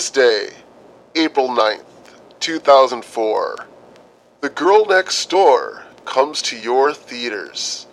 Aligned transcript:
This 0.00 0.08
day, 0.08 0.48
April 1.14 1.48
9th, 1.48 1.84
2004, 2.40 3.66
The 4.40 4.48
Girl 4.48 4.86
Next 4.86 5.28
Door 5.28 5.82
comes 6.06 6.40
to 6.40 6.58
your 6.58 6.94
theaters. 6.94 7.86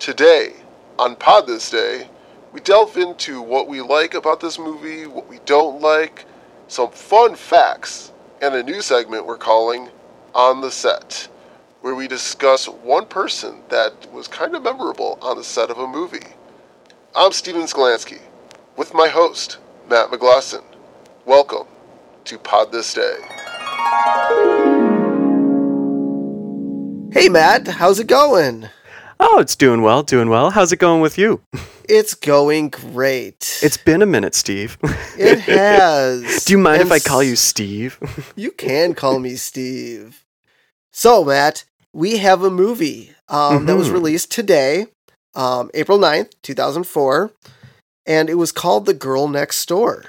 Today, 0.00 0.54
on 0.98 1.14
Pod 1.14 1.46
This 1.46 1.70
Day, 1.70 2.08
we 2.52 2.58
delve 2.58 2.96
into 2.96 3.40
what 3.40 3.68
we 3.68 3.80
like 3.80 4.14
about 4.14 4.40
this 4.40 4.58
movie, 4.58 5.06
what 5.06 5.28
we 5.28 5.38
don't 5.44 5.80
like, 5.80 6.24
some 6.66 6.90
fun 6.90 7.36
facts, 7.36 8.10
and 8.40 8.56
a 8.56 8.62
new 8.64 8.82
segment 8.82 9.24
we're 9.24 9.36
calling 9.36 9.88
On 10.34 10.60
the 10.62 10.70
Set, 10.72 11.28
where 11.80 11.94
we 11.94 12.08
discuss 12.08 12.66
one 12.66 13.06
person 13.06 13.62
that 13.68 14.12
was 14.12 14.26
kind 14.26 14.56
of 14.56 14.64
memorable 14.64 15.16
on 15.22 15.36
the 15.36 15.44
set 15.44 15.70
of 15.70 15.78
a 15.78 15.86
movie. 15.86 16.34
I'm 17.14 17.30
Steven 17.30 17.62
Skolansky, 17.66 18.20
with 18.76 18.94
my 18.94 19.06
host, 19.06 19.58
Matt 19.88 20.10
McGlosson. 20.10 20.64
Welcome 21.24 21.66
to 22.24 22.38
Pod 22.38 22.72
This 22.72 22.94
Day. 22.94 23.16
Hey 27.12 27.28
Matt, 27.28 27.68
how's 27.68 28.00
it 28.00 28.06
going? 28.06 28.68
Oh, 29.20 29.38
it's 29.38 29.54
doing 29.54 29.82
well, 29.82 30.02
doing 30.02 30.28
well. 30.28 30.50
How's 30.50 30.72
it 30.72 30.78
going 30.78 31.00
with 31.00 31.16
you? 31.18 31.40
It's 31.88 32.14
going 32.14 32.70
great. 32.70 33.60
It's 33.62 33.76
been 33.76 34.02
a 34.02 34.06
minute, 34.06 34.34
Steve. 34.34 34.78
it 35.16 35.38
has. 35.40 36.44
Do 36.44 36.52
you 36.54 36.58
mind 36.58 36.80
And 36.82 36.88
if 36.88 36.92
I 36.92 36.98
call 36.98 37.22
you 37.22 37.36
Steve? 37.36 37.98
You 38.36 38.50
can 38.50 38.94
call 38.94 39.18
me 39.18 39.36
Steve. 39.36 40.24
So 40.92 41.24
Matt, 41.24 41.64
we 41.92 42.18
have 42.18 42.42
a 42.42 42.50
movie 42.50 43.12
um, 43.28 43.66
that 43.66 43.76
was 43.76 43.88
Mhm. 43.90 43.92
released 43.94 44.30
today, 44.32 44.86
um, 45.34 45.70
April 45.74 45.98
9th, 45.98 46.30
2004, 46.42 47.30
and 48.06 48.28
it 48.28 48.34
was 48.34 48.50
called 48.52 48.86
The 48.86 48.94
Girl 48.94 49.28
Next 49.28 49.64
Door. 49.68 50.06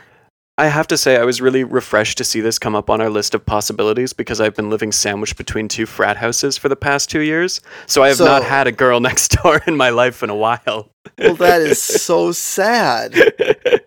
I 0.55 0.67
have 0.67 0.85
to 0.87 0.97
say, 0.97 1.17
I 1.17 1.23
was 1.23 1.41
really 1.41 1.63
refreshed 1.63 2.19
to 2.19 2.23
see 2.23 2.39
this 2.39 2.59
come 2.59 2.75
up 2.75 2.87
on 2.87 3.01
our 3.01 3.09
list 3.09 3.33
of 3.33 3.43
possibilities 3.43 4.13
because 4.13 4.39
I've 4.39 4.53
been 4.53 4.69
living 4.69 4.91
sandwiched 4.91 5.35
between 5.35 5.67
two 5.67 5.87
frat 5.87 6.15
houses 6.15 6.59
for 6.59 6.69
the 6.69 6.75
past 6.75 7.09
two 7.09 7.21
years. 7.21 7.59
So 7.87 8.03
I 8.03 8.09
have 8.09 8.19
not 8.19 8.43
had 8.43 8.67
a 8.67 8.71
girl 8.71 8.99
next 9.01 9.29
door 9.29 9.61
in 9.65 9.75
my 9.75 9.89
life 9.89 10.21
in 10.21 10.29
a 10.29 10.35
while. 10.35 10.91
Well, 11.17 11.35
that 11.37 11.61
is 11.61 11.81
so 12.03 12.31
sad. 12.31 13.15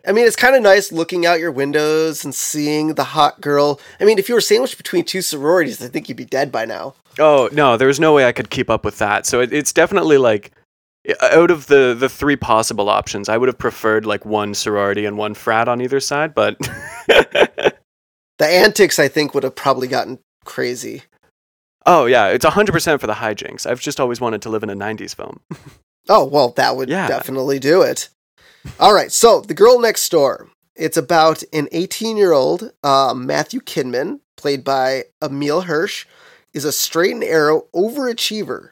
I 0.08 0.11
mean, 0.11 0.27
it's 0.27 0.34
kind 0.34 0.56
of 0.56 0.62
nice 0.62 0.91
looking 0.91 1.25
out 1.25 1.39
your 1.39 1.53
windows 1.53 2.25
and 2.25 2.34
seeing 2.34 2.95
the 2.95 3.05
hot 3.05 3.41
girl. 3.41 3.80
I 4.01 4.05
mean, 4.05 4.19
if 4.19 4.28
you 4.28 4.34
were 4.34 4.41
sandwiched 4.41 4.77
between 4.77 5.05
two 5.05 5.23
sororities, 5.23 5.80
I 5.80 5.86
think 5.86 6.08
you'd 6.08 6.19
be 6.19 6.25
dead 6.25 6.51
by 6.51 6.64
now. 6.64 6.95
Oh 7.20 7.48
no, 7.53 7.77
there 7.77 7.89
was 7.89 8.01
no 8.01 8.12
way 8.12 8.27
I 8.27 8.33
could 8.33 8.51
keep 8.51 8.69
up 8.70 8.84
with 8.84 8.98
that. 8.98 9.25
So 9.25 9.41
it, 9.41 9.53
it's 9.53 9.73
definitely 9.73 10.19
like 10.19 10.51
out 11.23 11.51
of 11.51 11.67
the 11.67 11.95
the 11.99 12.09
three 12.09 12.37
possible 12.37 12.89
options, 12.89 13.29
I 13.29 13.37
would 13.37 13.49
have 13.49 13.59
preferred 13.59 14.07
like 14.07 14.25
one 14.25 14.55
sorority 14.55 15.05
and 15.05 15.17
one 15.17 15.35
frat 15.35 15.69
on 15.69 15.81
either 15.81 16.01
side. 16.01 16.35
But 16.35 16.57
The 18.39 18.47
antics, 18.47 18.98
I 18.98 19.09
think, 19.09 19.33
would 19.35 19.45
have 19.45 19.55
probably 19.55 19.89
gotten 19.89 20.19
crazy. 20.45 21.03
oh 21.87 22.05
yeah, 22.07 22.29
it's 22.29 22.45
hundred 22.45 22.73
percent 22.73 23.01
for 23.01 23.07
the 23.07 23.15
hijinks. 23.15 23.65
I've 23.67 23.81
just 23.81 23.98
always 24.01 24.21
wanted 24.21 24.43
to 24.43 24.51
live 24.51 24.63
in 24.63 24.71
a 24.71 24.77
'90s 24.77 25.15
film. 25.15 25.41
Oh, 26.09 26.25
well, 26.25 26.51
that 26.51 26.77
would 26.77 26.89
Yeah. 26.89 27.09
definitely 27.09 27.59
do 27.59 27.83
it. 27.83 28.11
All 28.79 28.95
right, 28.95 29.11
so 29.11 29.41
The 29.41 29.55
Girl 29.55 29.81
Next 29.81 30.09
Door. 30.09 30.48
It's 30.77 30.97
about 30.97 31.43
an 31.53 31.67
18 31.73 32.17
year 32.17 32.31
old 32.33 32.70
uh, 32.85 33.13
Matthew 33.13 33.59
Kidman, 33.59 34.20
played 34.37 34.63
by 34.63 35.07
Emile 35.20 35.63
Hirsch, 35.63 36.07
is 36.55 36.65
a 36.65 36.70
straight 36.70 37.11
and 37.13 37.25
arrow 37.25 37.65
overachiever 37.75 38.70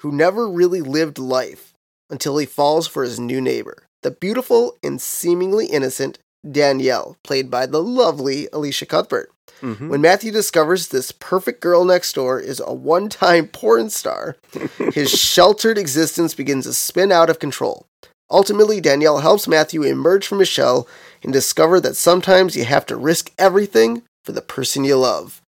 who 0.00 0.12
never 0.12 0.46
really 0.50 0.82
lived 0.82 1.18
life 1.18 1.72
until 2.10 2.38
he 2.38 2.46
falls 2.46 2.86
for 2.86 3.02
his 3.02 3.18
new 3.18 3.40
neighbor, 3.40 3.84
the 4.02 4.10
beautiful 4.10 4.76
and 4.82 5.00
seemingly 5.00 5.66
innocent 5.66 6.18
Danielle, 6.48 7.16
played 7.24 7.50
by 7.50 7.66
the 7.66 7.82
lovely 7.82 8.48
Elisha 8.52 8.86
Cuthbert. 8.86 9.30
Mhm. 9.62 9.88
When 9.88 10.00
Matthew 10.00 10.30
discovers 10.32 10.88
this 10.88 11.12
perfect 11.12 11.60
girl 11.60 11.84
next 11.84 12.12
door 12.14 12.38
is 12.38 12.60
a 12.64 12.72
one 12.74 13.08
time 13.08 13.48
porn 13.48 13.90
star, 13.90 14.36
his 14.92 15.10
sheltered 15.10 15.78
existence 15.78 16.34
begins 16.34 16.66
to 16.66 16.72
spin 16.74 17.10
out 17.10 17.30
of 17.30 17.38
control. 17.38 17.86
Ultimately, 18.30 18.80
Danielle 18.80 19.18
helps 19.18 19.48
Matthew 19.48 19.82
emerge 19.82 20.26
from 20.26 20.40
his 20.40 20.48
shell 20.48 20.86
and 21.22 21.32
discover 21.32 21.80
that 21.80 21.96
sometimes 21.96 22.56
you 22.56 22.64
have 22.64 22.84
to 22.86 22.96
risk 22.96 23.30
everything 23.38 24.02
for 24.24 24.32
the 24.32 24.42
person 24.42 24.84
you 24.84 24.96
love. 24.96 25.40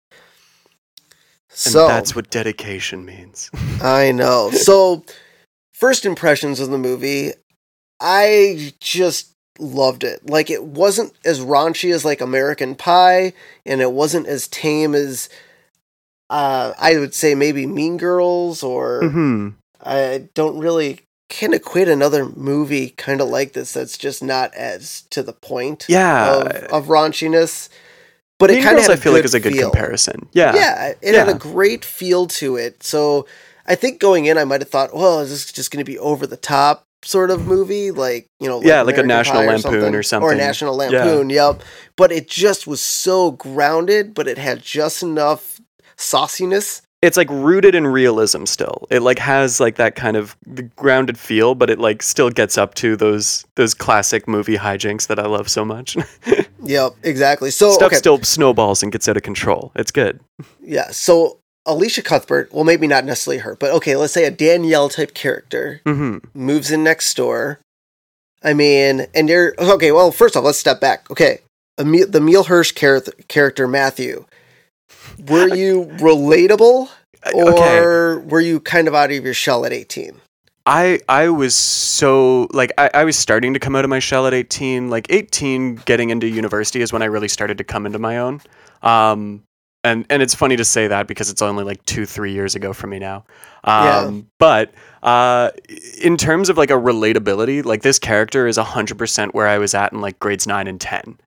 And 1.50 1.72
So 1.72 1.88
that's 1.88 2.14
what 2.14 2.30
dedication 2.30 3.04
means. 3.04 3.50
I 3.82 4.12
know. 4.12 4.50
So, 4.52 5.04
first 5.78 6.04
impressions 6.04 6.60
of 6.60 6.70
the 6.70 6.78
movie, 6.78 7.32
I 8.00 8.72
just 8.80 9.32
loved 9.58 10.04
it. 10.04 10.28
Like, 10.28 10.50
it 10.50 10.64
wasn't 10.64 11.12
as 11.24 11.40
raunchy 11.40 11.92
as 11.92 12.04
like 12.04 12.20
American 12.20 12.74
Pie, 12.74 13.32
and 13.66 13.80
it 13.80 13.92
wasn't 13.92 14.26
as 14.26 14.48
tame 14.48 14.94
as 14.94 15.28
uh, 16.30 16.74
I 16.78 16.98
would 16.98 17.14
say 17.14 17.34
maybe 17.34 17.66
Mean 17.66 17.96
Girls, 17.96 18.62
or 18.62 19.08
hmm 19.10 19.48
I 19.80 20.28
don't 20.34 20.58
really 20.58 21.00
can't 21.28 21.54
equate 21.54 21.88
another 21.88 22.24
movie 22.26 22.90
kind 22.90 23.20
of 23.20 23.28
like 23.28 23.52
this 23.52 23.72
that's 23.72 23.96
just 23.96 24.22
not 24.22 24.52
as 24.54 25.02
to 25.10 25.22
the 25.22 25.32
point 25.32 25.86
Yeah. 25.88 26.34
of, 26.36 26.46
of 26.64 26.86
raunchiness. 26.86 27.68
But 28.38 28.50
Mean 28.50 28.58
it 28.60 28.62
kind 28.64 28.78
of 28.78 28.88
I 28.88 28.96
feel 28.96 29.12
like 29.12 29.24
is 29.24 29.34
a 29.34 29.40
good 29.40 29.52
feel. 29.52 29.70
comparison. 29.70 30.28
Yeah. 30.32 30.54
Yeah, 30.54 30.92
it 31.00 31.14
had 31.14 31.28
a 31.28 31.34
great 31.38 31.84
feel 31.84 32.26
to 32.28 32.56
it. 32.56 32.82
So 32.82 33.26
I 33.68 33.74
think 33.74 34.00
going 34.00 34.24
in, 34.24 34.38
I 34.38 34.44
might 34.44 34.60
have 34.60 34.70
thought, 34.70 34.94
well, 34.94 35.20
is 35.20 35.30
this 35.30 35.52
just 35.52 35.70
going 35.70 35.84
to 35.84 35.90
be 35.90 35.98
over 35.98 36.26
the 36.26 36.36
top 36.36 36.86
sort 37.04 37.30
of 37.30 37.46
movie? 37.46 37.90
Like, 37.90 38.26
you 38.40 38.48
know, 38.48 38.62
Yeah, 38.62 38.82
like 38.82 38.98
a 38.98 39.02
National 39.02 39.44
Lampoon 39.44 39.54
or 39.54 39.58
something, 39.58 39.94
Or 39.94 40.02
something. 40.02 40.28
Or 40.28 40.32
a 40.32 40.36
National 40.36 40.74
Lampoon, 40.76 41.30
yep. 41.30 41.62
But 41.96 42.10
it 42.10 42.28
just 42.28 42.66
was 42.66 42.80
so 42.80 43.32
grounded, 43.32 44.14
but 44.14 44.26
it 44.26 44.38
had 44.38 44.62
just 44.62 45.02
enough 45.02 45.60
sauciness. 45.96 46.80
It's 47.00 47.16
like 47.16 47.30
rooted 47.30 47.76
in 47.76 47.86
realism 47.86 48.44
still. 48.44 48.88
It 48.90 49.02
like 49.02 49.20
has 49.20 49.60
like 49.60 49.76
that 49.76 49.94
kind 49.94 50.16
of 50.16 50.36
grounded 50.74 51.16
feel, 51.16 51.54
but 51.54 51.70
it 51.70 51.78
like 51.78 52.02
still 52.02 52.28
gets 52.30 52.58
up 52.58 52.74
to 52.76 52.96
those 52.96 53.46
those 53.54 53.72
classic 53.72 54.26
movie 54.26 54.56
hijinks 54.56 55.06
that 55.06 55.20
I 55.20 55.26
love 55.26 55.48
so 55.48 55.64
much. 55.64 55.96
Yep, 56.68 56.96
exactly. 57.02 57.50
So, 57.50 57.70
Stuff 57.70 57.86
okay. 57.86 57.96
still 57.96 58.22
snowballs 58.22 58.82
and 58.82 58.92
gets 58.92 59.08
out 59.08 59.16
of 59.16 59.22
control. 59.22 59.72
It's 59.74 59.90
good. 59.90 60.20
Yeah, 60.60 60.90
so 60.90 61.38
Elisha 61.68 62.02
Cuthbert, 62.02 62.52
well, 62.52 62.64
maybe 62.64 62.86
not 62.86 63.04
necessarily 63.04 63.42
her, 63.42 63.54
but 63.54 63.70
okay, 63.72 63.94
let's 63.94 64.12
say 64.12 64.24
a 64.24 64.30
Danielle 64.30 64.88
type 64.88 65.14
character 65.14 65.80
hmm 65.86 66.18
moves 66.34 66.70
in 66.70 66.82
next 66.82 67.14
door. 67.14 67.60
I 68.42 68.54
mean, 68.54 69.06
and 69.14 69.28
you're 69.28 69.54
okay. 69.58 69.92
Well, 69.92 70.10
first 70.12 70.36
off, 70.36 70.44
let's 70.44 70.58
step 70.58 70.80
back. 70.80 71.10
Okay, 71.10 71.40
Emile, 71.78 72.06
the 72.08 72.18
Emile 72.18 72.44
Hirsch 72.44 72.74
char- 72.74 73.02
character 73.28 73.68
Matthew. 73.68 74.24
Were 75.28 75.54
you 75.54 75.86
relatable, 75.98 76.88
or 77.34 77.52
okay. 77.52 78.26
were 78.28 78.40
you 78.40 78.60
kind 78.60 78.88
of 78.88 78.94
out 78.94 79.10
of 79.10 79.24
your 79.24 79.34
shell 79.34 79.64
at 79.66 79.72
eighteen? 79.72 80.20
I 80.68 81.00
I 81.08 81.30
was 81.30 81.54
so 81.56 82.46
like 82.52 82.72
I, 82.76 82.90
I 82.92 83.04
was 83.04 83.16
starting 83.16 83.54
to 83.54 83.60
come 83.60 83.74
out 83.74 83.84
of 83.84 83.90
my 83.90 84.00
shell 84.00 84.26
at 84.26 84.34
18. 84.34 84.90
Like 84.90 85.06
18 85.08 85.76
getting 85.86 86.10
into 86.10 86.28
university 86.28 86.82
is 86.82 86.92
when 86.92 87.00
I 87.00 87.06
really 87.06 87.28
started 87.28 87.56
to 87.56 87.64
come 87.64 87.86
into 87.86 87.98
my 87.98 88.18
own. 88.18 88.42
Um 88.82 89.42
and 89.84 90.04
and 90.10 90.22
it's 90.22 90.34
funny 90.34 90.56
to 90.56 90.64
say 90.64 90.88
that 90.88 91.06
because 91.06 91.30
it's 91.30 91.42
only 91.42 91.64
like 91.64 91.84
2 91.86 92.04
3 92.06 92.32
years 92.32 92.54
ago 92.54 92.72
for 92.72 92.86
me 92.86 92.98
now. 92.98 93.24
Um 93.64 93.84
Yeah. 93.84 94.20
but 94.38 94.72
uh 95.02 95.50
in 96.00 96.16
terms 96.16 96.48
of 96.48 96.56
like 96.56 96.70
a 96.70 96.74
relatability, 96.74 97.64
like 97.64 97.82
this 97.82 97.98
character 97.98 98.46
is 98.46 98.58
100% 98.58 99.34
where 99.34 99.46
I 99.46 99.58
was 99.58 99.74
at 99.74 99.92
in 99.92 100.00
like 100.00 100.18
grades 100.18 100.46
9 100.46 100.66
and 100.66 100.80
10. 100.80 101.18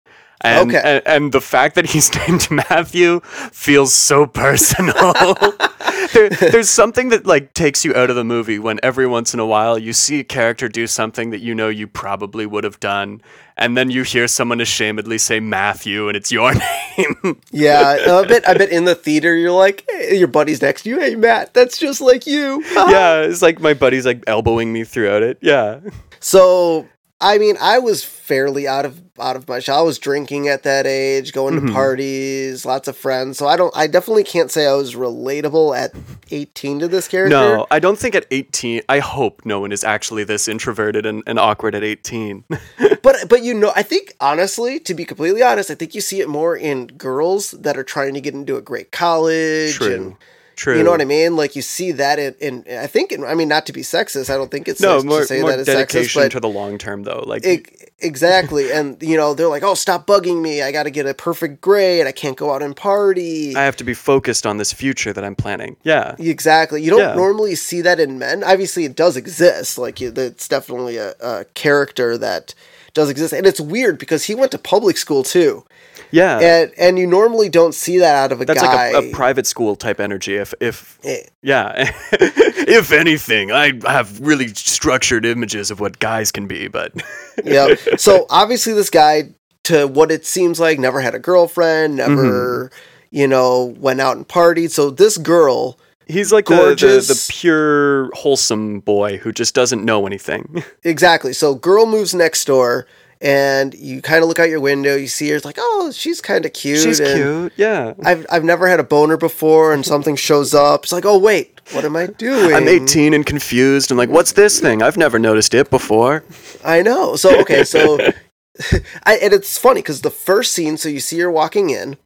And, 0.43 0.69
Okay. 0.71 0.81
and, 0.83 1.07
and 1.07 1.31
the 1.31 1.41
fact 1.41 1.75
that 1.75 1.85
he's 1.87 2.13
named 2.27 2.49
Matthew 2.49 3.19
feels 3.51 3.93
so 3.93 4.25
personal. 4.25 4.93
there, 6.13 6.29
there's 6.29 6.69
something 6.69 7.09
that 7.09 7.25
like 7.25 7.53
takes 7.53 7.85
you 7.85 7.93
out 7.95 8.09
of 8.09 8.15
the 8.15 8.23
movie 8.23 8.57
when 8.59 8.79
every 8.83 9.05
once 9.07 9.33
in 9.33 9.39
a 9.39 9.45
while 9.45 9.77
you 9.77 9.93
see 9.93 10.19
a 10.19 10.23
character 10.23 10.67
do 10.67 10.87
something 10.87 11.29
that 11.29 11.41
you 11.41 11.53
know 11.53 11.69
you 11.69 11.87
probably 11.87 12.45
would 12.45 12.63
have 12.63 12.79
done, 12.79 13.21
and 13.57 13.77
then 13.77 13.91
you 13.91 14.03
hear 14.03 14.27
someone 14.27 14.59
ashamedly 14.59 15.19
say 15.19 15.39
Matthew, 15.39 16.07
and 16.07 16.17
it's 16.17 16.31
your 16.31 16.53
name. 16.97 17.39
Yeah, 17.51 17.97
I 18.09 18.25
bet. 18.25 18.47
I 18.49 18.53
bet 18.55 18.69
in 18.69 18.85
the 18.85 18.95
theater 18.95 19.35
you're 19.35 19.51
like, 19.51 19.85
hey, 19.89 20.17
your 20.17 20.27
buddy's 20.27 20.61
next 20.61 20.83
to 20.83 20.89
you. 20.89 20.99
Hey, 20.99 21.15
Matt, 21.15 21.53
that's 21.53 21.77
just 21.77 22.01
like 22.01 22.25
you. 22.25 22.63
yeah, 22.73 23.21
it's 23.21 23.41
like 23.41 23.59
my 23.59 23.73
buddy's 23.75 24.05
like 24.05 24.23
elbowing 24.27 24.73
me 24.73 24.83
throughout 24.83 25.21
it. 25.23 25.37
Yeah, 25.41 25.79
So 26.19 26.87
I 27.21 27.37
mean, 27.37 27.55
I 27.61 27.77
was 27.79 28.03
fairly 28.03 28.67
out 28.67 28.83
of 28.85 28.99
out 29.19 29.35
of 29.35 29.47
my 29.47 29.59
shell. 29.59 29.77
I 29.77 29.81
was 29.83 29.99
drinking 29.99 30.47
at 30.47 30.63
that 30.63 30.87
age, 30.87 31.31
going 31.33 31.53
to 31.53 31.61
Mhm. 31.61 31.73
parties, 31.73 32.65
lots 32.65 32.87
of 32.87 32.97
friends. 32.97 33.37
So 33.37 33.45
I 33.45 33.55
don't. 33.55 33.71
I 33.77 33.85
definitely 33.85 34.23
can't 34.23 34.49
say 34.49 34.65
I 34.65 34.73
was 34.73 34.95
relatable 34.95 35.77
at 35.77 35.93
eighteen 36.31 36.79
to 36.79 36.87
this 36.87 37.07
character. 37.07 37.37
no, 37.37 37.67
I 37.69 37.77
don't 37.79 37.99
think 37.99 38.15
at 38.15 38.25
18. 38.31 38.81
I 38.89 38.97
hope 38.99 39.41
no 39.45 39.59
one 39.59 39.71
is 39.71 39.83
actually 39.83 40.23
this 40.23 40.47
introverted 40.47 41.05
and, 41.05 41.21
and 41.27 41.37
awkward 41.37 41.75
at 41.75 41.83
18. 41.83 42.43
but 43.03 43.15
but 43.29 43.43
you 43.43 43.53
know, 43.53 43.71
I 43.75 43.83
think 43.83 44.15
honestly, 44.19 44.79
to 44.79 44.93
be 44.95 45.05
completely 45.05 45.43
honest, 45.43 45.69
I 45.69 45.75
think 45.75 45.93
you 45.93 46.01
see 46.01 46.21
it 46.21 46.27
more 46.27 46.57
in 46.57 46.87
girls 46.87 47.51
that 47.51 47.77
are 47.77 47.83
trying 47.83 48.15
to 48.15 48.21
get 48.21 48.33
into 48.33 48.55
a 48.57 48.61
great 48.61 48.91
college 48.91 49.79
and 49.81 50.15
True. 50.61 50.77
You 50.77 50.83
know 50.83 50.91
what 50.91 51.01
I 51.01 51.05
mean? 51.05 51.35
Like 51.35 51.55
you 51.55 51.63
see 51.63 51.91
that 51.93 52.19
in, 52.19 52.35
in 52.39 52.77
I 52.77 52.85
think, 52.85 53.11
in, 53.11 53.23
I 53.23 53.33
mean, 53.33 53.47
not 53.47 53.65
to 53.65 53.73
be 53.73 53.81
sexist. 53.81 54.29
I 54.29 54.37
don't 54.37 54.51
think 54.51 54.67
it's 54.67 54.79
no 54.79 54.99
sexist 54.99 55.05
more, 55.05 55.19
to 55.21 55.25
say 55.25 55.41
more 55.41 55.49
that 55.49 55.59
it's 55.61 55.65
dedication 55.65 56.03
sexist, 56.03 56.23
but 56.25 56.31
to 56.33 56.39
the 56.39 56.49
long 56.49 56.77
term 56.77 57.01
though. 57.01 57.23
Like 57.25 57.43
it, 57.43 57.91
exactly. 57.97 58.71
and 58.71 59.01
you 59.01 59.17
know, 59.17 59.33
they're 59.33 59.47
like, 59.47 59.63
"Oh, 59.63 59.73
stop 59.73 60.05
bugging 60.05 60.39
me! 60.39 60.61
I 60.61 60.71
got 60.71 60.83
to 60.83 60.91
get 60.91 61.07
a 61.07 61.15
perfect 61.15 61.61
grade. 61.61 62.05
I 62.05 62.11
can't 62.11 62.37
go 62.37 62.53
out 62.53 62.61
and 62.61 62.75
party." 62.75 63.55
I 63.55 63.63
have 63.63 63.75
to 63.77 63.83
be 63.83 63.95
focused 63.95 64.45
on 64.45 64.57
this 64.57 64.71
future 64.71 65.11
that 65.11 65.23
I'm 65.23 65.35
planning. 65.35 65.77
Yeah. 65.81 66.13
Exactly. 66.19 66.83
You 66.83 66.91
don't 66.91 66.99
Yeah. 66.99 67.15
normally 67.15 67.55
see 67.55 67.81
that 67.81 67.99
in 67.99 68.19
men. 68.19 68.43
Obviously, 68.43 68.85
it 68.85 68.95
does 68.95 69.17
exist. 69.17 69.79
Like, 69.79 69.99
it's 69.99 70.47
definitely 70.47 70.97
a, 70.97 71.15
a 71.21 71.45
character 71.55 72.19
that 72.19 72.53
does 72.93 73.09
exist, 73.09 73.33
and 73.33 73.47
it's 73.47 73.59
weird 73.59 73.97
because 73.97 74.25
he 74.25 74.35
went 74.35 74.51
to 74.51 74.59
public 74.59 74.97
school 74.97 75.23
too, 75.23 75.63
Yeah. 76.11 76.39
and 76.39 76.71
and 76.77 76.99
you 76.99 77.07
normally 77.07 77.49
don't 77.49 77.73
see 77.73 77.99
that 77.99 78.15
out 78.15 78.31
of 78.31 78.41
a 78.41 78.45
That's 78.45 78.61
guy. 78.61 78.91
like 78.91 79.03
a, 79.05 79.07
a 79.09 79.11
private 79.11 79.47
school 79.47 79.75
type 79.75 79.99
energy. 79.99 80.35
If 80.35 80.53
if 80.59 80.99
Eh, 81.03 81.23
yeah, 81.41 81.91
if 82.11 82.91
anything, 82.91 83.51
I 83.51 83.73
have 83.85 84.19
really 84.19 84.47
structured 84.49 85.25
images 85.25 85.71
of 85.71 85.79
what 85.79 85.99
guys 85.99 86.31
can 86.31 86.47
be, 86.47 86.67
but 86.67 86.93
yeah. 87.43 87.75
So 87.97 88.25
obviously, 88.29 88.73
this 88.73 88.89
guy, 88.89 89.29
to 89.63 89.87
what 89.87 90.11
it 90.11 90.25
seems 90.25 90.59
like, 90.59 90.79
never 90.79 91.01
had 91.01 91.15
a 91.15 91.19
girlfriend, 91.19 91.95
never, 91.97 92.69
Mm-hmm. 92.71 92.75
you 93.15 93.27
know, 93.27 93.75
went 93.79 94.01
out 94.01 94.17
and 94.17 94.27
partied. 94.27 94.71
So 94.71 94.89
this 94.89 95.17
girl, 95.17 95.77
he's 96.07 96.31
like 96.31 96.45
the, 96.45 96.55
the 96.75 96.85
the 97.07 97.25
pure 97.29 98.09
wholesome 98.13 98.79
boy 98.81 99.17
who 99.17 99.31
just 99.31 99.53
doesn't 99.55 99.83
know 99.85 100.05
anything. 100.05 100.63
exactly. 100.83 101.33
So 101.33 101.55
girl 101.55 101.85
moves 101.85 102.13
next 102.13 102.45
door, 102.45 102.85
and 103.21 103.73
you 103.75 104.01
kind 104.01 104.23
of 104.23 104.27
look 104.27 104.39
out 104.39 104.49
your 104.49 104.59
window, 104.59 104.95
you 104.95 105.07
see 105.07 105.29
her, 105.29 105.35
it's 105.35 105.45
like, 105.45 105.57
oh, 105.59 105.91
she's 105.93 106.19
kind 106.21 106.45
of 106.45 106.53
cute. 106.53 106.79
She's 106.79 106.99
cute. 106.99 107.53
Yeah. 107.55 107.93
I've 108.03 108.25
I've 108.29 108.43
never 108.43 108.67
had 108.67 108.79
a 108.79 108.83
boner 108.83 109.15
before, 109.17 109.73
and 109.73 109.85
something 109.85 110.15
shows 110.15 110.53
up. 110.53 110.83
It's 110.83 110.91
like, 110.91 111.05
oh 111.05 111.17
wait, 111.19 111.61
what 111.71 111.85
am 111.85 111.95
I 111.95 112.07
doing? 112.07 112.53
I'm 112.55 112.67
18 112.67 113.13
and 113.13 113.25
confused 113.25 113.91
and 113.91 113.97
like, 113.97 114.09
what's 114.09 114.31
this 114.33 114.59
thing? 114.59 114.81
I've 114.81 114.97
never 114.97 115.19
noticed 115.19 115.53
it 115.53 115.69
before. 115.69 116.23
I 116.65 116.81
know. 116.81 117.15
So 117.15 117.39
okay, 117.41 117.63
so 117.63 117.97
I 119.05 119.15
and 119.17 119.33
it's 119.33 119.57
funny 119.57 119.81
because 119.81 120.01
the 120.01 120.09
first 120.11 120.51
scene, 120.51 120.77
so 120.77 120.89
you 120.89 120.99
see 120.99 121.19
her 121.19 121.31
walking 121.31 121.69
in, 121.69 121.97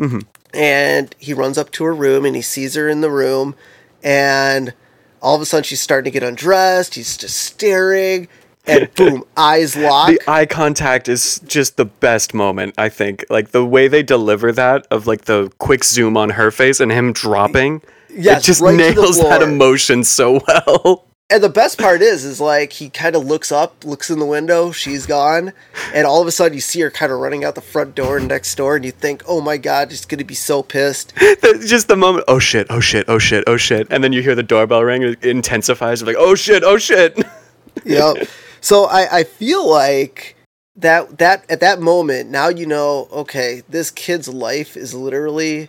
Mhm. 0.00 0.24
and 0.52 1.14
he 1.18 1.32
runs 1.32 1.56
up 1.56 1.70
to 1.72 1.84
her 1.84 1.94
room 1.94 2.24
and 2.24 2.34
he 2.34 2.42
sees 2.42 2.74
her 2.74 2.88
in 2.88 3.00
the 3.00 3.10
room, 3.10 3.54
and 4.02 4.74
all 5.22 5.34
of 5.36 5.40
a 5.40 5.46
sudden 5.46 5.64
she's 5.64 5.80
starting 5.80 6.12
to 6.12 6.18
get 6.18 6.26
undressed. 6.28 6.96
He's 6.96 7.16
just 7.16 7.36
staring, 7.38 8.28
and 8.66 8.94
boom, 8.94 9.24
eyes 9.36 9.76
lock. 9.76 10.08
The 10.08 10.20
eye 10.26 10.46
contact 10.46 11.08
is 11.08 11.40
just 11.46 11.76
the 11.76 11.84
best 11.84 12.34
moment, 12.34 12.74
I 12.78 12.88
think. 12.88 13.24
Like 13.30 13.50
the 13.50 13.64
way 13.64 13.88
they 13.88 14.02
deliver 14.02 14.52
that 14.52 14.86
of 14.90 15.06
like 15.06 15.22
the 15.22 15.52
quick 15.58 15.84
zoom 15.84 16.16
on 16.16 16.30
her 16.30 16.50
face 16.50 16.80
and 16.80 16.90
him 16.90 17.12
dropping. 17.12 17.82
Yes, 18.10 18.42
it 18.42 18.46
just 18.46 18.62
right 18.62 18.76
nails 18.76 19.18
that 19.18 19.42
emotion 19.42 20.04
so 20.04 20.40
well. 20.46 21.06
And 21.30 21.42
the 21.42 21.48
best 21.48 21.78
part 21.78 22.02
is, 22.02 22.22
is 22.22 22.38
like 22.38 22.74
he 22.74 22.90
kind 22.90 23.16
of 23.16 23.24
looks 23.24 23.50
up, 23.50 23.82
looks 23.82 24.10
in 24.10 24.18
the 24.18 24.26
window, 24.26 24.72
she's 24.72 25.06
gone, 25.06 25.54
and 25.94 26.06
all 26.06 26.20
of 26.20 26.28
a 26.28 26.30
sudden 26.30 26.54
you 26.54 26.60
see 26.60 26.80
her 26.82 26.90
kind 26.90 27.10
of 27.10 27.18
running 27.18 27.44
out 27.44 27.54
the 27.54 27.62
front 27.62 27.94
door 27.94 28.18
and 28.18 28.28
next 28.28 28.54
door, 28.56 28.76
and 28.76 28.84
you 28.84 28.90
think, 28.90 29.22
oh 29.26 29.40
my 29.40 29.56
god, 29.56 29.90
she's 29.90 30.04
gonna 30.04 30.22
be 30.22 30.34
so 30.34 30.62
pissed. 30.62 31.14
That's 31.40 31.66
just 31.66 31.88
the 31.88 31.96
moment. 31.96 32.26
Oh 32.28 32.38
shit! 32.38 32.66
Oh 32.68 32.78
shit! 32.78 33.06
Oh 33.08 33.18
shit! 33.18 33.42
Oh 33.46 33.56
shit! 33.56 33.86
And 33.90 34.04
then 34.04 34.12
you 34.12 34.22
hear 34.22 34.34
the 34.34 34.42
doorbell 34.42 34.84
ring. 34.84 35.02
It 35.02 35.24
intensifies. 35.24 36.02
You're 36.02 36.08
like, 36.08 36.16
oh 36.18 36.34
shit! 36.34 36.62
Oh 36.62 36.76
shit! 36.76 37.18
yep. 37.86 38.28
So 38.64 38.86
I, 38.86 39.18
I 39.18 39.24
feel 39.24 39.68
like 39.70 40.36
that 40.76 41.18
that 41.18 41.44
at 41.50 41.60
that 41.60 41.80
moment 41.80 42.30
now 42.30 42.48
you 42.48 42.66
know 42.66 43.06
okay 43.12 43.62
this 43.68 43.90
kid's 43.90 44.26
life 44.28 44.76
is 44.76 44.92
literally 44.94 45.68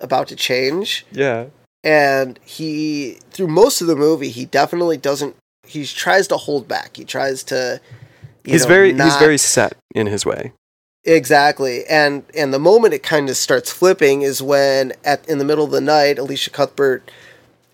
about 0.00 0.26
to 0.28 0.34
change 0.34 1.06
yeah. 1.12 1.46
and 1.84 2.40
he 2.44 3.18
through 3.30 3.46
most 3.46 3.80
of 3.80 3.86
the 3.86 3.94
movie 3.94 4.30
he 4.30 4.44
definitely 4.46 4.96
doesn't 4.96 5.36
he 5.66 5.84
tries 5.86 6.26
to 6.26 6.36
hold 6.36 6.66
back 6.66 6.96
he 6.96 7.04
tries 7.04 7.44
to 7.44 7.80
you 8.44 8.52
He's 8.54 8.62
know, 8.62 8.68
very 8.68 8.92
he's 8.92 9.16
very 9.18 9.38
set 9.38 9.76
in 9.94 10.08
his 10.08 10.26
way. 10.26 10.52
exactly 11.04 11.84
and 11.86 12.24
and 12.36 12.52
the 12.52 12.58
moment 12.58 12.94
it 12.94 13.02
kind 13.04 13.28
of 13.30 13.36
starts 13.36 13.70
flipping 13.70 14.22
is 14.22 14.42
when 14.42 14.92
at 15.04 15.28
in 15.28 15.38
the 15.38 15.44
middle 15.44 15.64
of 15.66 15.70
the 15.70 15.80
night 15.80 16.18
elisha 16.18 16.50
cuthbert 16.50 17.08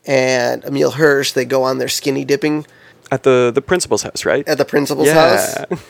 and 0.07 0.63
emile 0.67 0.91
hirsch 0.91 1.33
they 1.33 1.47
go 1.47 1.63
on 1.63 1.79
their 1.79 1.89
skinny 1.89 2.25
dipping 2.25 2.67
At 3.11 3.23
the 3.23 3.51
the 3.55 3.63
principal's 3.63 4.03
house, 4.03 4.25
right? 4.25 4.47
at 4.49 4.59
the 4.59 4.65
principal's 4.65 5.11
house. 5.11 5.65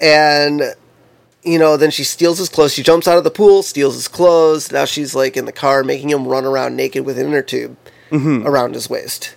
And 0.00 0.62
you 1.42 1.58
know 1.58 1.76
then 1.76 1.90
she 1.90 2.04
steals 2.04 2.38
his 2.38 2.48
clothes. 2.48 2.72
She 2.72 2.84
jumps 2.84 3.08
out 3.08 3.18
of 3.18 3.24
the 3.24 3.32
pool 3.32 3.64
steals 3.64 3.94
his 3.94 4.06
clothes. 4.06 4.70
Now 4.70 4.84
she's 4.84 5.12
like 5.12 5.36
in 5.36 5.44
the 5.44 5.52
car 5.52 5.82
making 5.82 6.10
him 6.10 6.28
run 6.28 6.44
around 6.44 6.76
naked 6.76 7.04
with 7.04 7.18
an 7.18 7.26
inner 7.26 7.42
tube 7.42 7.76
mm-hmm. 8.10 8.46
around 8.46 8.74
his 8.74 8.88
waist. 8.88 9.34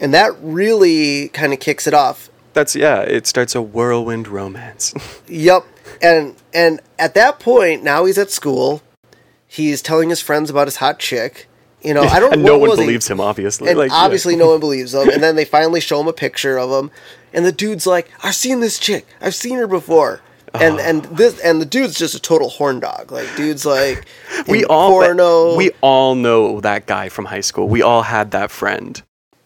And 0.00 0.14
that 0.14 0.32
really 0.40 1.28
kind 1.28 1.52
of 1.52 1.60
kicks 1.60 1.86
it 1.86 1.92
off. 1.92 2.30
That's 2.54 2.74
yeah. 2.74 3.02
It 3.02 3.26
starts 3.26 3.54
a 3.54 3.60
whirlwind 3.60 4.26
romance. 4.26 4.94
yep 5.28 5.66
and 6.02 6.34
and 6.52 6.80
at 6.98 7.14
that 7.14 7.38
point 7.38 7.82
now 7.82 8.04
he's 8.04 8.18
at 8.18 8.30
school 8.30 8.82
he's 9.46 9.82
telling 9.82 10.10
his 10.10 10.20
friends 10.20 10.50
about 10.50 10.66
his 10.66 10.76
hot 10.76 10.98
chick 10.98 11.48
you 11.84 11.94
know 11.94 12.02
i 12.16 12.18
don't 12.18 12.40
no 12.40 12.58
one 12.58 12.70
was 12.70 12.78
he- 12.78 12.86
believes 12.86 13.08
him, 13.08 13.20
obviously. 13.20 13.68
and 13.68 13.78
like, 13.78 13.90
yeah. 13.90 13.96
obviously 13.96 14.36
no 14.36 14.50
one 14.50 14.60
believes 14.60 14.94
him 14.94 15.08
and 15.08 15.22
then 15.22 15.36
they 15.36 15.44
finally 15.56 15.80
show 15.80 16.00
him 16.00 16.08
a 16.08 16.12
picture 16.12 16.58
of 16.58 16.70
him 16.70 16.90
and 17.32 17.44
the 17.44 17.52
dude's 17.52 17.86
like 17.86 18.10
i've 18.22 18.34
seen 18.34 18.60
this 18.60 18.78
chick 18.78 19.06
i've 19.20 19.34
seen 19.34 19.58
her 19.58 19.66
before 19.66 20.20
and 20.54 20.78
uh-huh. 20.78 20.88
and 20.88 21.04
this 21.04 21.40
and 21.40 21.60
the 21.60 21.66
dude's 21.66 21.98
just 21.98 22.14
a 22.14 22.20
total 22.20 22.48
horn 22.48 22.80
dog 22.80 23.10
like 23.10 23.28
dude's 23.36 23.66
like 23.66 24.06
we 24.48 24.64
all 24.64 24.90
porno 24.90 25.56
we 25.56 25.70
all 25.80 26.14
know 26.14 26.60
that 26.60 26.86
guy 26.86 27.08
from 27.08 27.24
high 27.26 27.40
school. 27.40 27.68
We 27.68 27.82
all 27.82 28.02
had 28.02 28.32
that 28.32 28.50
friend. 28.50 29.00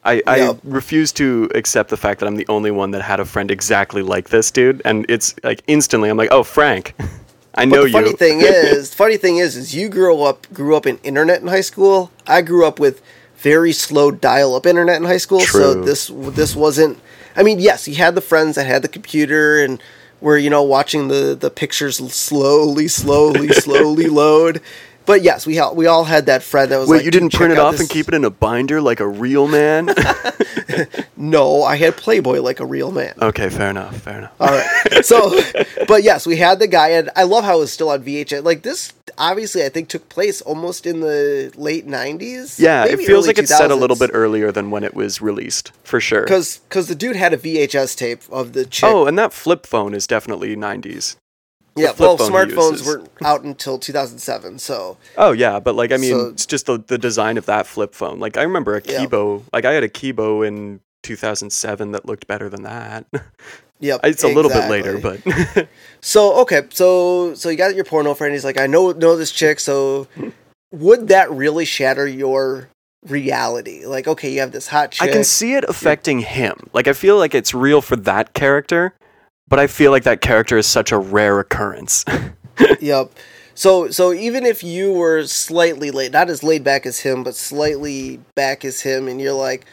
I, 0.05 0.23
I 0.27 0.57
refuse 0.65 1.13
to 1.15 1.51
accept 1.55 1.91
the 1.91 1.97
fact 1.97 2.21
that 2.21 2.27
I'm 2.27 2.37
the 2.37 2.47
only 2.49 2.71
one 2.71 2.93
that 2.93 3.03
had 3.03 3.21
a 3.21 3.27
friend 3.27 3.51
exactly 3.51 4.01
like 4.01 4.31
this 4.31 4.51
dude, 4.51 4.81
and 4.85 5.05
it's 5.09 5.35
like 5.43 5.63
instantly 5.67 6.09
I'm 6.09 6.17
like, 6.17 6.31
oh 6.31 6.43
Frank, 6.43 6.95
I 7.59 7.67
but 7.67 7.75
know 7.77 7.85
the 7.85 7.93
funny 7.93 8.11
you. 8.11 8.17
thing 8.17 8.41
is 8.43 8.95
funny 8.95 9.17
thing 9.17 9.39
is 9.39 9.57
is 9.57 9.75
you 9.75 9.89
grew 9.89 10.23
up 10.23 10.47
grew 10.53 10.77
up 10.77 10.87
in 10.87 10.99
internet 11.03 11.41
in 11.41 11.49
high 11.49 11.61
school. 11.61 12.11
I 12.27 12.43
grew 12.43 12.67
up 12.67 12.79
with 12.79 13.03
very 13.39 13.73
slow 13.73 14.11
dial-up 14.11 14.67
internet 14.67 14.97
in 14.97 15.05
high 15.05 15.17
school 15.17 15.41
so 15.41 15.73
this 15.75 16.09
this 16.13 16.57
wasn't 16.57 16.99
i 17.37 17.43
mean 17.43 17.61
yes 17.61 17.87
you 17.87 17.95
had 17.95 18.17
the 18.17 18.21
friends 18.21 18.57
that 18.57 18.67
had 18.67 18.83
the 18.83 18.89
computer 18.89 19.63
and 19.63 19.81
were 20.21 20.37
you 20.37 20.51
know 20.51 20.63
watching 20.63 21.07
the 21.07 21.37
the 21.39 21.49
pictures 21.49 21.97
slowly 22.13 22.89
slowly 22.89 23.49
slowly 23.49 24.07
load 24.23 24.61
but 25.09 25.23
yes 25.23 25.47
we 25.47 25.59
all 25.59 25.75
we 25.75 25.87
all 25.87 26.05
had 26.05 26.27
that 26.27 26.45
friend 26.45 26.71
that 26.71 26.79
was 26.79 26.89
like, 26.89 26.93
Wait, 26.93 26.99
like 26.99 27.05
you 27.07 27.11
didn't 27.11 27.33
print 27.33 27.53
it 27.53 27.59
off 27.59 27.73
this-" 27.73 27.81
and 27.81 27.91
keep 27.91 28.07
it 28.07 28.15
in 28.15 28.25
a 28.25 28.31
binder 28.31 28.81
like 28.81 29.01
a 29.01 29.09
real 29.09 29.49
man? 29.49 29.91
no 31.17 31.65
i 31.65 31.75
had 31.75 31.97
playboy 31.97 32.41
like 32.41 32.61
a 32.61 32.67
real 32.67 32.93
man 32.93 33.09
okay, 33.23 33.49
fair 33.49 33.71
enough, 33.71 33.97
fair 33.97 34.19
enough. 34.19 34.33
All 34.41 34.49
right. 34.49 35.05
So, 35.05 35.39
but 35.87 36.03
yes, 36.03 36.27
we 36.27 36.37
had 36.37 36.59
the 36.59 36.67
guy, 36.67 36.91
and 36.91 37.11
I 37.17 37.23
love 37.25 37.45
how 37.45 37.57
it 37.57 37.61
was 37.61 37.73
still 37.73 37.91
on 37.91 38.03
VHS. 38.03 38.45
Like 38.45 38.63
this, 38.63 38.93
obviously, 39.17 39.65
I 39.65 39.69
think 39.69 39.89
took 39.89 40.09
place 40.09 40.41
almost 40.41 40.87
in 40.87 41.01
the 41.01 41.53
late 41.57 41.87
'90s. 41.87 42.59
yeah, 42.59 42.85
it 42.85 42.99
feels 42.99 43.27
like 43.27 43.39
it's 43.39 43.57
set 43.57 43.71
a 43.71 43.77
little 43.77 43.97
bit 43.97 44.11
earlier 44.13 44.51
than 44.51 44.71
when 44.71 44.85
it 44.85 44.95
was 44.95 45.21
released, 45.21 45.73
for 45.85 46.01
sure. 46.01 46.23
because 46.23 46.59
because 46.69 46.89
the 46.89 46.95
dude 46.95 47.17
had 47.17 47.33
a 47.33 47.39
VHS 47.39 47.97
tape 47.97 48.23
of 48.31 48.53
the 48.53 48.65
chick. 48.67 48.89
Oh, 48.89 49.07
and 49.07 49.19
that 49.19 49.33
flip 49.33 49.67
phone 49.67 49.95
is 49.95 50.07
definitely 50.07 50.57
90s. 50.57 51.17
Yeah. 51.79 51.93
Well, 51.99 52.17
phone 52.17 52.31
smartphones 52.31 52.87
weren't 52.87 53.09
out 53.23 53.43
until 53.45 53.79
2007. 53.79 54.59
So 54.59 54.97
Oh 55.17 55.33
yeah, 55.33 55.61
but 55.61 55.75
like 55.75 55.93
I 55.93 55.97
mean, 55.97 56.11
So- 56.13 56.27
it's 56.29 56.47
just 56.47 56.67
the, 56.67 56.79
the 56.79 56.99
design 56.99 57.37
of 57.39 57.47
that 57.47 57.67
flip 57.67 57.95
phone. 57.95 58.19
Like 58.21 58.37
I 58.37 58.43
remember 58.43 58.77
a 58.77 58.83
Yeah. 58.85 59.05
Kibo. 59.05 59.43
Like 59.53 59.65
I 59.65 59.73
had 59.73 59.83
a 59.85 59.89
Kibo 59.89 60.47
in 60.47 60.81
2007 61.03 61.93
that 61.93 62.05
looked 62.07 62.27
better 62.27 62.49
than 62.49 62.63
that. 62.65 63.07
yep, 63.81 64.01
it's 64.05 64.25
a 64.25 64.29
little 64.29 64.51
bit 64.51 64.69
later, 64.69 64.99
but 64.99 65.69
So 66.01 66.41
okay, 66.43 66.63
so 66.71 67.35
so 67.35 67.49
you 67.49 67.57
got 67.57 67.75
your 67.75 67.85
porno 67.85 68.15
friend. 68.15 68.33
He's 68.33 68.45
like, 68.45 68.59
I 68.59 68.67
know 68.67 68.93
know 68.93 69.17
this 69.17 69.31
chick. 69.31 69.61
So 69.61 70.07
would 70.73 71.09
that 71.09 71.31
really 71.31 71.65
shatter 71.65 72.07
your 72.07 72.69
reality? 73.07 73.87
Like, 73.87 74.07
okay, 74.09 74.33
you 74.33 74.41
have 74.41 74.53
this 74.53 74.69
hot 74.69 74.93
chick. 74.93 75.09
I 75.09 75.13
can 75.13 75.25
see 75.25 75.55
it 75.55 75.65
affecting 75.65 76.21
him. 76.21 76.69
Like 76.73 76.89
I 76.89 76.93
feel 76.93 77.17
like 77.17 77.35
it's 77.35 77.55
real 77.55 77.81
for 77.81 77.97
that 77.97 78.35
character, 78.35 78.95
but 79.49 79.59
I 79.59 79.67
feel 79.67 79.91
like 79.91 80.05
that 80.05 80.21
character 80.21 80.59
is 80.59 80.67
such 80.67 80.93
a 80.93 80.99
rare 80.99 81.39
occurrence. 81.41 82.05
Yep. 82.81 83.13
So 83.55 83.89
so 83.91 84.13
even 84.13 84.45
if 84.45 84.65
you 84.65 84.93
were 84.93 85.25
slightly 85.29 85.93
late, 85.93 86.11
not 86.11 86.29
as 86.29 86.43
laid 86.43 86.65
back 86.65 86.87
as 86.87 86.99
him, 87.01 87.23
but 87.23 87.37
slightly 87.37 88.21
back 88.35 88.65
as 88.65 88.81
him, 88.81 89.07
and 89.07 89.21
you're 89.21 89.33
like, 89.33 89.65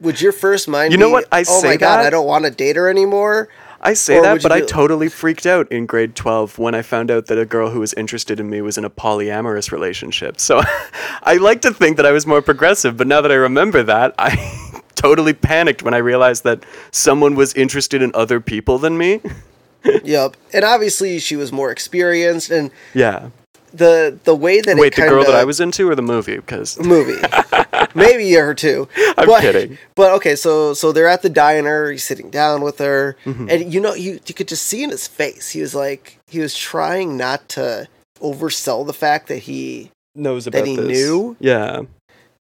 would 0.00 0.20
your 0.20 0.30
first 0.30 0.68
mind? 0.68 0.92
You 0.92 0.98
know 0.98 1.08
be, 1.08 1.12
what? 1.14 1.28
I 1.32 1.44
oh 1.48 1.60
my 1.62 1.70
say 1.72 1.76
god, 1.76 1.98
that- 1.98 2.06
I 2.06 2.10
don't 2.10 2.26
want 2.26 2.44
to 2.44 2.52
date 2.52 2.76
her 2.76 2.88
anymore. 2.88 3.48
I 3.80 3.92
say 3.94 4.16
Or 4.16 4.22
that, 4.22 4.42
but 4.42 4.50
I 4.50 4.60
totally 4.62 5.08
freaked 5.10 5.44
out 5.44 5.70
in 5.70 5.84
grade 5.84 6.14
12 6.16 6.58
when 6.58 6.74
I 6.74 6.80
found 6.80 7.10
out 7.10 7.26
that 7.26 7.38
a 7.38 7.44
girl 7.44 7.68
who 7.70 7.80
was 7.80 7.92
interested 7.94 8.40
in 8.40 8.48
me 8.48 8.62
was 8.62 8.78
in 8.78 8.84
a 8.84 8.90
polyamorous 8.90 9.70
relationship. 9.72 10.40
So 10.40 10.62
I 11.22 11.36
like 11.36 11.60
to 11.62 11.70
think 11.74 11.98
that 11.98 12.06
I 12.06 12.10
was 12.12 12.26
more 12.26 12.40
progressive, 12.40 12.96
but 12.96 13.06
now 13.06 13.20
that 13.20 13.30
I 13.30 13.34
remember 13.34 13.82
that, 13.82 14.14
I 14.18 14.63
totally 14.94 15.32
panicked 15.32 15.82
when 15.82 15.94
I 15.94 15.98
realized 15.98 16.44
that 16.44 16.64
someone 16.90 17.34
was 17.34 17.52
interested 17.54 18.02
in 18.02 18.10
other 18.14 18.40
people 18.40 18.78
than 18.78 18.96
me. 18.98 19.20
yep. 20.04 20.36
And 20.52 20.64
obviously 20.64 21.18
she 21.18 21.36
was 21.36 21.52
more 21.52 21.70
experienced, 21.70 22.50
and 22.50 22.70
Yeah. 22.94 23.28
the 23.72 24.18
the 24.24 24.34
way 24.34 24.60
that 24.60 24.76
Wait, 24.76 24.88
it 24.88 24.90
the 24.96 25.02
kinda, 25.02 25.10
girl 25.10 25.24
that 25.24 25.34
I 25.34 25.44
was 25.44 25.60
into 25.60 25.88
or 25.88 25.94
the 25.94 26.02
movie? 26.02 26.36
Because 26.36 26.78
movie. 26.78 27.20
Maybe 27.94 28.32
her 28.34 28.54
too. 28.54 28.88
I'm 29.18 29.26
but, 29.26 29.40
kidding. 29.42 29.78
But 29.94 30.12
okay, 30.12 30.34
so 30.36 30.74
so 30.74 30.90
they're 30.92 31.06
at 31.08 31.22
the 31.22 31.28
diner. 31.30 31.90
He's 31.92 32.02
sitting 32.04 32.30
down 32.30 32.62
with 32.62 32.78
her, 32.78 33.16
Mm-hmm. 33.24 33.48
and 33.50 33.72
you 33.74 33.80
know 33.80 33.94
you 33.94 34.20
you 34.26 34.34
could 34.34 34.48
just 34.48 34.64
see 34.64 34.82
in 34.82 34.90
his 34.90 35.06
face. 35.06 35.50
He 35.50 35.60
was 35.60 35.74
like 35.74 36.18
he 36.28 36.40
was 36.40 36.56
trying 36.56 37.16
not 37.16 37.48
to 37.50 37.88
oversell 38.20 38.86
the 38.86 38.92
fact 38.94 39.28
that 39.28 39.38
he. 39.38 39.90
knows 40.16 40.46
about 40.46 40.58
That 40.64 40.66
he 40.68 40.76
this. 40.76 40.86
knew? 40.86 41.36
Yeah. 41.40 41.82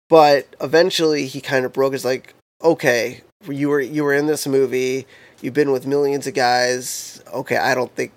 But 0.09 0.47
eventually, 0.61 1.27
he 1.27 1.41
kind 1.41 1.65
of 1.65 1.73
broke. 1.73 1.91
His 1.93 2.05
like, 2.05 2.33
okay, 2.61 3.21
you 3.49 3.69
were 3.69 3.81
you 3.81 4.03
were 4.03 4.13
in 4.13 4.27
this 4.27 4.47
movie. 4.47 5.05
You've 5.41 5.53
been 5.53 5.71
with 5.71 5.85
millions 5.85 6.25
of 6.27 6.33
guys. 6.33 7.21
Okay, 7.31 7.57
I 7.57 7.75
don't 7.75 7.93
think, 7.95 8.11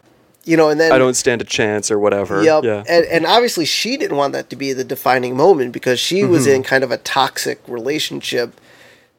you 0.45 0.57
know. 0.57 0.71
And 0.71 0.81
then 0.81 0.91
I 0.91 0.99
don't 0.99 1.15
stand 1.15 1.43
a 1.43 1.45
chance 1.45 1.91
or 1.91 1.99
whatever. 1.99 2.43
Yep. 2.43 2.65
Yeah. 2.65 2.83
And, 2.89 3.05
and 3.07 3.27
obviously, 3.27 3.67
she 3.67 3.97
didn't 3.97 4.17
want 4.17 4.33
that 4.33 4.49
to 4.51 4.57
be 4.57 4.73
the 4.73 4.85
defining 4.85 5.37
moment 5.37 5.73
because 5.73 6.01
she 6.01 6.25
was 6.25 6.47
Mm-hmm. 6.47 6.57
in 6.57 6.63
kind 6.63 6.83
of 6.85 6.91
a 6.91 6.97
toxic 6.99 7.61
relationship 7.69 8.59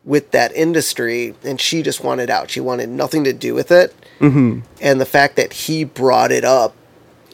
with 0.03 0.31
that 0.31 0.51
industry 0.55 1.35
and 1.43 1.61
she 1.61 1.83
just 1.83 2.03
wanted 2.03 2.31
out. 2.31 2.49
She 2.49 2.59
wanted 2.59 2.89
nothing 2.89 3.23
to 3.25 3.33
do 3.33 3.53
with 3.53 3.71
it. 3.71 3.93
Mm-hmm. 4.19 4.61
And 4.81 4.99
the 4.99 5.05
fact 5.05 5.35
that 5.35 5.53
he 5.53 5.83
brought 5.83 6.31
it 6.31 6.43
up, 6.43 6.75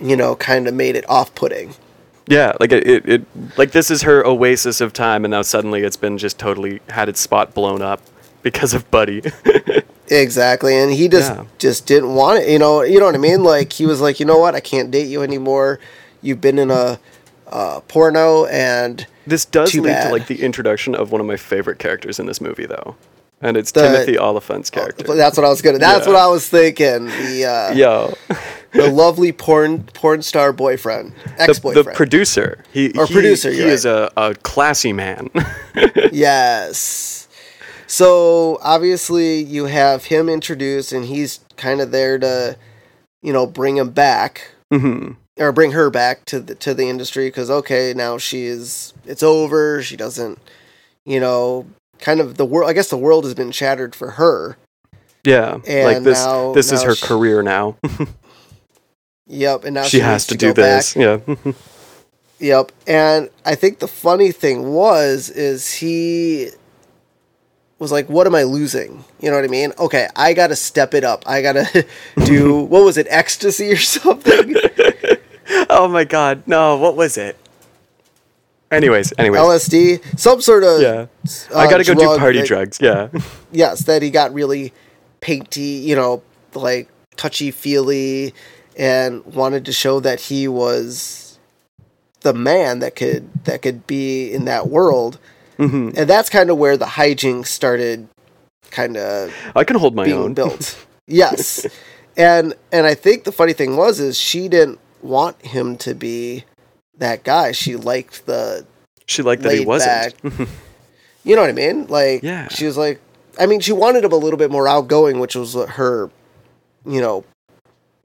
you 0.02 0.18
know, 0.18 0.36
kind 0.36 0.68
of 0.68 0.74
made 0.74 0.98
it 0.98 1.10
off 1.10 1.34
putting. 1.34 1.76
Yeah, 2.28 2.54
like 2.60 2.72
it, 2.72 2.86
it, 2.88 3.10
it, 3.10 3.26
like 3.58 3.72
this 3.72 3.90
is 3.90 4.02
her 4.04 4.26
oasis 4.26 4.82
of 4.82 4.92
time, 4.94 5.24
and 5.26 5.32
now 5.32 5.42
suddenly 5.42 5.84
it's 5.84 5.98
been 5.98 6.18
just 6.18 6.38
totally 6.38 6.82
had 6.90 7.08
its 7.10 7.20
spot 7.22 7.54
blown 7.54 7.82
up 7.82 8.02
because 8.44 8.74
of 8.74 8.90
Buddy. 8.92 9.22
Exactly. 10.10 10.74
And 10.78 10.92
he 10.94 11.10
just 11.10 11.32
Yeah. 11.34 11.44
just 11.58 11.86
didn't 11.86 12.16
want 12.16 12.40
it. 12.42 12.50
You 12.50 12.60
know, 12.60 12.82
you 12.82 12.98
know 12.98 13.06
what 13.08 13.16
I 13.16 13.18
mean? 13.18 13.44
Like 13.44 13.74
he 13.74 13.86
was 13.86 14.00
like, 14.00 14.22
you 14.22 14.26
know 14.26 14.38
what? 14.38 14.56
I 14.56 14.62
can't 14.62 14.90
date 14.90 15.08
you 15.10 15.22
anymore. 15.22 15.80
You've 16.22 16.40
been 16.40 16.58
in 16.58 16.72
a 16.72 16.98
uh, 17.48 17.82
porno 17.90 18.46
and 18.46 19.06
this 19.26 19.44
does 19.44 19.74
lead 19.76 19.84
bad. 19.84 20.08
to 20.08 20.12
like 20.14 20.28
the 20.28 20.42
introduction 20.44 20.96
of 20.96 21.12
one 21.12 21.20
of 21.20 21.28
my 21.28 21.36
favorite 21.36 21.80
characters 21.80 22.20
in 22.22 22.26
this 22.26 22.40
movie, 22.40 22.66
though, 22.66 22.96
and 23.42 23.58
it's 23.58 23.74
The- 23.74 23.82
Timothy 23.82 24.18
Olyphant's 24.18 24.70
character. 24.70 25.04
That's 25.14 25.36
what 25.36 25.46
I 25.46 25.50
was 25.50 25.62
gonna. 25.62 25.78
That's 25.80 26.08
Yeah. 26.08 26.14
what 26.14 26.22
I 26.22 26.28
was 26.28 26.48
thinking. 26.48 27.08
The 27.08 27.46
uh, 27.46 27.74
Yo, 27.74 28.14
the 28.74 28.90
lovely 28.90 29.32
porn 29.32 29.84
porn 29.94 30.22
star 30.22 30.52
boyfriend, 30.54 31.14
ex 31.38 31.60
the, 31.60 31.72
the 31.72 31.84
producer. 31.84 32.64
He, 32.72 32.92
Or 32.98 33.06
he- 33.06 33.14
producer, 33.14 33.52
He 33.52 33.62
is 33.62 33.86
a, 33.86 34.12
a 34.18 34.36
classy 34.36 34.94
man. 34.94 35.30
yes. 36.12 37.28
So 37.88 38.60
obviously 38.62 39.42
you 39.42 39.66
have 39.66 40.06
him 40.06 40.28
introduced, 40.30 40.92
and 40.92 41.06
he's 41.06 41.40
kind 41.56 41.80
of 41.82 41.92
there 41.92 42.20
to, 42.20 42.58
you 43.22 43.32
know, 43.34 43.46
bring 43.48 43.78
him 43.78 43.92
back 43.92 44.52
hmm 44.72 45.12
or 45.40 45.52
bring 45.52 45.72
her 45.72 45.90
back 45.90 46.26
to 46.26 46.40
the 46.40 46.56
to 46.56 46.74
the 46.74 46.90
industry 46.90 47.28
because 47.28 47.50
okay, 47.50 47.94
now 47.96 48.18
she's 48.18 48.94
it's 49.06 49.24
over. 49.24 49.82
She 49.82 49.96
doesn't, 49.96 50.40
you 51.06 51.20
know, 51.20 51.66
kind 52.00 52.20
of 52.20 52.36
the 52.38 52.46
world. 52.46 52.70
I 52.70 52.74
guess 52.74 52.90
the 52.90 52.98
world 52.98 53.24
has 53.24 53.34
been 53.34 53.52
shattered 53.52 53.96
for 53.96 54.12
her. 54.12 54.58
Yeah, 55.24 55.54
like 55.66 56.04
this. 56.04 56.24
now- 56.26 56.54
this 56.54 56.72
is 56.72 56.84
her 56.84 56.96
she- 56.96 57.06
career 57.06 57.42
now. 57.44 57.78
Yep, 59.30 59.66
and 59.66 59.74
now 59.76 59.84
she 59.84 59.98
she, 59.98 60.00
has 60.00 60.26
to, 60.28 60.34
to, 60.34 60.38
do 60.38 60.48
go 60.48 60.54
back. 60.62 60.84
this. 60.84 60.96
Yeah. 60.96 61.20
Yep. 62.40 62.72
And 62.86 63.30
I 63.46 63.56
think 63.56 63.80
the 63.80 63.88
funny 63.88 64.32
thing 64.32 64.72
was 64.72 65.30
is 65.30 65.74
he 65.74 66.50
was 67.80 67.92
like, 67.92 68.10
What 68.10 68.28
am 68.28 68.36
I 68.36 68.44
losing? 68.44 69.04
You 69.20 69.30
know 69.30 69.36
what 69.38 69.46
I 69.46 69.48
mean? 69.48 69.74
Okay, 69.80 70.08
I 70.16 70.34
gotta 70.34 70.56
step 70.56 70.94
it 70.94 71.04
up. 71.04 71.24
I 71.28 71.42
gotta 71.42 71.86
do 72.26 72.62
what 72.64 72.84
was 72.84 72.98
it, 72.98 73.08
ecstasy 73.10 73.72
or 73.72 73.78
something? 73.78 74.56
oh 75.70 75.88
my 75.88 76.04
God, 76.04 76.44
no! 76.46 76.78
What 76.78 76.96
was 76.96 77.18
it? 77.18 77.38
Anyways, 78.70 79.14
anyways, 79.18 79.42
LSD. 79.42 80.20
Some 80.20 80.42
sort 80.42 80.64
of 80.64 80.82
yeah. 80.82 81.08
uh, 81.54 81.58
I 81.58 81.70
gotta 81.70 81.84
go 81.84 81.96
do 81.96 82.18
party 82.20 82.40
that- 82.40 82.48
drugs. 82.48 82.80
Yeah. 82.82 83.10
Yes, 83.52 83.84
that 83.86 84.02
he 84.02 84.10
got 84.10 84.34
really 84.34 84.74
painty, 85.22 85.62
you 85.62 85.96
know, 85.96 86.22
like 86.54 86.90
touchy 87.16 87.50
feely 87.50 88.34
and 88.78 89.26
wanted 89.26 89.66
to 89.66 89.74
show 89.74 90.00
that 90.00 90.20
he 90.22 90.48
was 90.48 91.38
the 92.22 92.34
man 92.34 92.80
that 92.80 92.96
could 92.96 93.28
that 93.46 93.62
could 93.62 93.86
be 93.88 94.32
in 94.32 94.46
that 94.46 94.68
world. 94.70 95.18
hmm 95.58 95.90
and 95.98 96.08
that's 96.10 96.30
kind 96.30 96.50
of 96.50 96.58
where 96.58 96.78
the 96.78 96.86
hijinks 96.86 97.48
started 97.48 98.08
kind 98.72 98.96
of 98.98 99.34
I 99.56 99.64
can 99.64 99.78
hold 99.78 99.96
my 99.96 100.06
being 100.06 100.18
own. 100.18 100.34
built 100.34 100.78
yes 101.08 101.66
and 102.18 102.54
and 102.72 102.86
i 102.86 102.94
think 102.94 103.24
the 103.24 103.32
funny 103.32 103.54
thing 103.54 103.76
was 103.78 104.00
is 104.00 104.18
she 104.20 104.48
didn't 104.50 104.78
want 105.02 105.42
him 105.46 105.78
to 105.78 105.96
be 105.96 106.44
that 106.98 107.24
guy 107.24 107.54
she 107.54 107.76
liked 107.78 108.26
the 108.26 108.66
She 109.06 109.22
liked 109.24 109.42
that 109.44 109.54
he 109.58 109.66
wasn't. 109.66 110.22
back- 110.22 110.48
you 111.24 111.36
know 111.36 111.42
what 111.42 111.50
i 111.50 111.54
mean 111.54 111.88
like 111.88 112.22
Yeah. 112.24 112.50
she 112.50 112.66
was 112.66 112.78
like 112.78 113.00
i 113.40 113.46
mean 113.46 113.60
she 113.62 113.72
wanted 113.72 114.04
him 114.04 114.12
a 114.12 114.18
little 114.18 114.38
bit 114.38 114.52
more 114.52 114.68
outgoing 114.68 115.20
which 115.20 115.36
was 115.36 115.54
her 115.54 116.10
you 116.86 117.00
know 117.02 117.24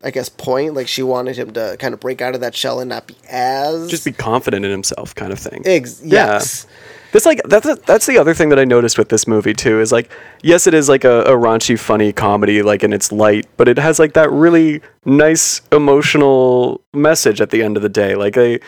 i 0.05 0.11
guess 0.11 0.29
point 0.29 0.75
like 0.75 0.89
she 0.89 1.03
wanted 1.03 1.37
him 1.37 1.53
to 1.53 1.77
kind 1.79 1.95
of 1.95 2.01
break 2.01 2.21
out 2.21 2.35
of 2.35 2.41
that 2.41 2.55
shell 2.55 2.81
and 2.81 2.89
not 2.89 3.07
be 3.07 3.15
as 3.29 3.89
Just 3.91 4.05
be 4.05 4.13
confident 4.13 4.65
in 4.65 4.71
himself, 4.71 5.15
kind 5.15 5.33
of 5.33 5.39
thing. 5.39 5.63
Ex- 5.65 6.01
Yeah. 6.03 6.27
yes 6.35 6.67
That's 7.13 7.27
like 7.27 7.41
that's 7.45 7.69
that's 7.83 8.07
the 8.07 8.17
other 8.19 8.33
thing 8.35 8.49
that 8.49 8.59
I 8.59 8.65
noticed 8.65 8.97
with 8.99 9.09
this 9.11 9.27
movie 9.27 9.53
too 9.55 9.81
is 9.81 9.93
like 9.93 10.11
yes 10.43 10.67
it 10.67 10.75
is 10.75 10.89
like 10.89 11.05
a, 11.05 11.23
a 11.25 11.37
raunchy 11.37 11.79
funny 11.79 12.13
comedy 12.13 12.63
like 12.63 12.83
and 12.83 12.95
it's 12.95 13.13
light 13.13 13.47
but 13.57 13.69
it 13.69 13.79
has 13.79 13.99
like 13.99 14.15
that 14.15 14.31
really 14.31 14.81
nice 15.05 15.61
emotional 15.71 16.81
message 16.93 17.41
at 17.41 17.51
the 17.51 17.63
end 17.63 17.77
of 17.77 17.83
the 17.83 17.89
day 17.89 18.15
like 18.15 18.37
a 18.37 18.59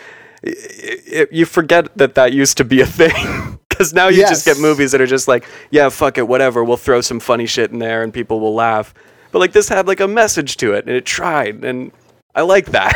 it, 0.43 1.33
you 1.33 1.47
forget 1.47 1.89
that 1.97 2.15
that 2.17 2.33
used 2.33 2.57
to 2.59 2.65
be 2.65 2.81
a 2.83 2.87
thing 2.87 3.59
because 3.69 3.93
now 3.95 4.09
you 4.09 4.21
just 4.29 4.45
get 4.45 4.59
movies 4.59 4.93
that 4.93 5.01
are 5.01 5.07
just 5.07 5.27
like 5.27 5.45
yeah 5.71 5.89
fuck 5.89 6.19
it 6.19 6.29
whatever 6.29 6.63
we'll 6.63 6.77
throw 6.77 7.01
some 7.01 7.19
funny 7.21 7.47
shit 7.47 7.71
in 7.73 7.79
there 7.79 8.03
and 8.03 8.13
people 8.13 8.41
will 8.41 8.55
laugh 8.55 8.93
but 9.35 9.41
like 9.41 9.51
this 9.53 9.69
had 9.69 9.89
like 9.89 9.99
a 9.99 10.07
message 10.07 10.57
to 10.59 10.73
it 10.75 10.87
and 10.87 10.95
it 10.97 11.05
tried 11.05 11.65
and 11.65 11.91
I 12.37 12.43
like 12.43 12.67
that 12.67 12.95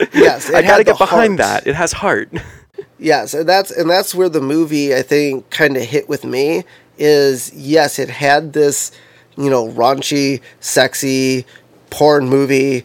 Yes, 0.14 0.50
it 0.50 0.54
I 0.54 0.60
gotta 0.62 0.84
get 0.84 0.98
behind 0.98 1.40
heart. 1.40 1.64
that 1.64 1.66
it 1.66 1.74
has 1.74 1.92
heart 1.92 2.30
Yes, 3.00 3.32
and 3.32 3.48
that's 3.48 3.70
and 3.70 3.88
that's 3.88 4.14
where 4.14 4.28
the 4.28 4.40
movie 4.40 4.94
I 4.94 5.00
think 5.02 5.48
kind 5.50 5.76
of 5.76 5.82
hit 5.84 6.08
with 6.08 6.24
me 6.24 6.64
is 6.98 7.52
yes, 7.54 7.98
it 7.98 8.10
had 8.10 8.52
this, 8.52 8.90
you 9.36 9.48
know, 9.48 9.68
raunchy, 9.68 10.40
sexy 10.60 11.46
porn 11.90 12.28
movie 12.28 12.84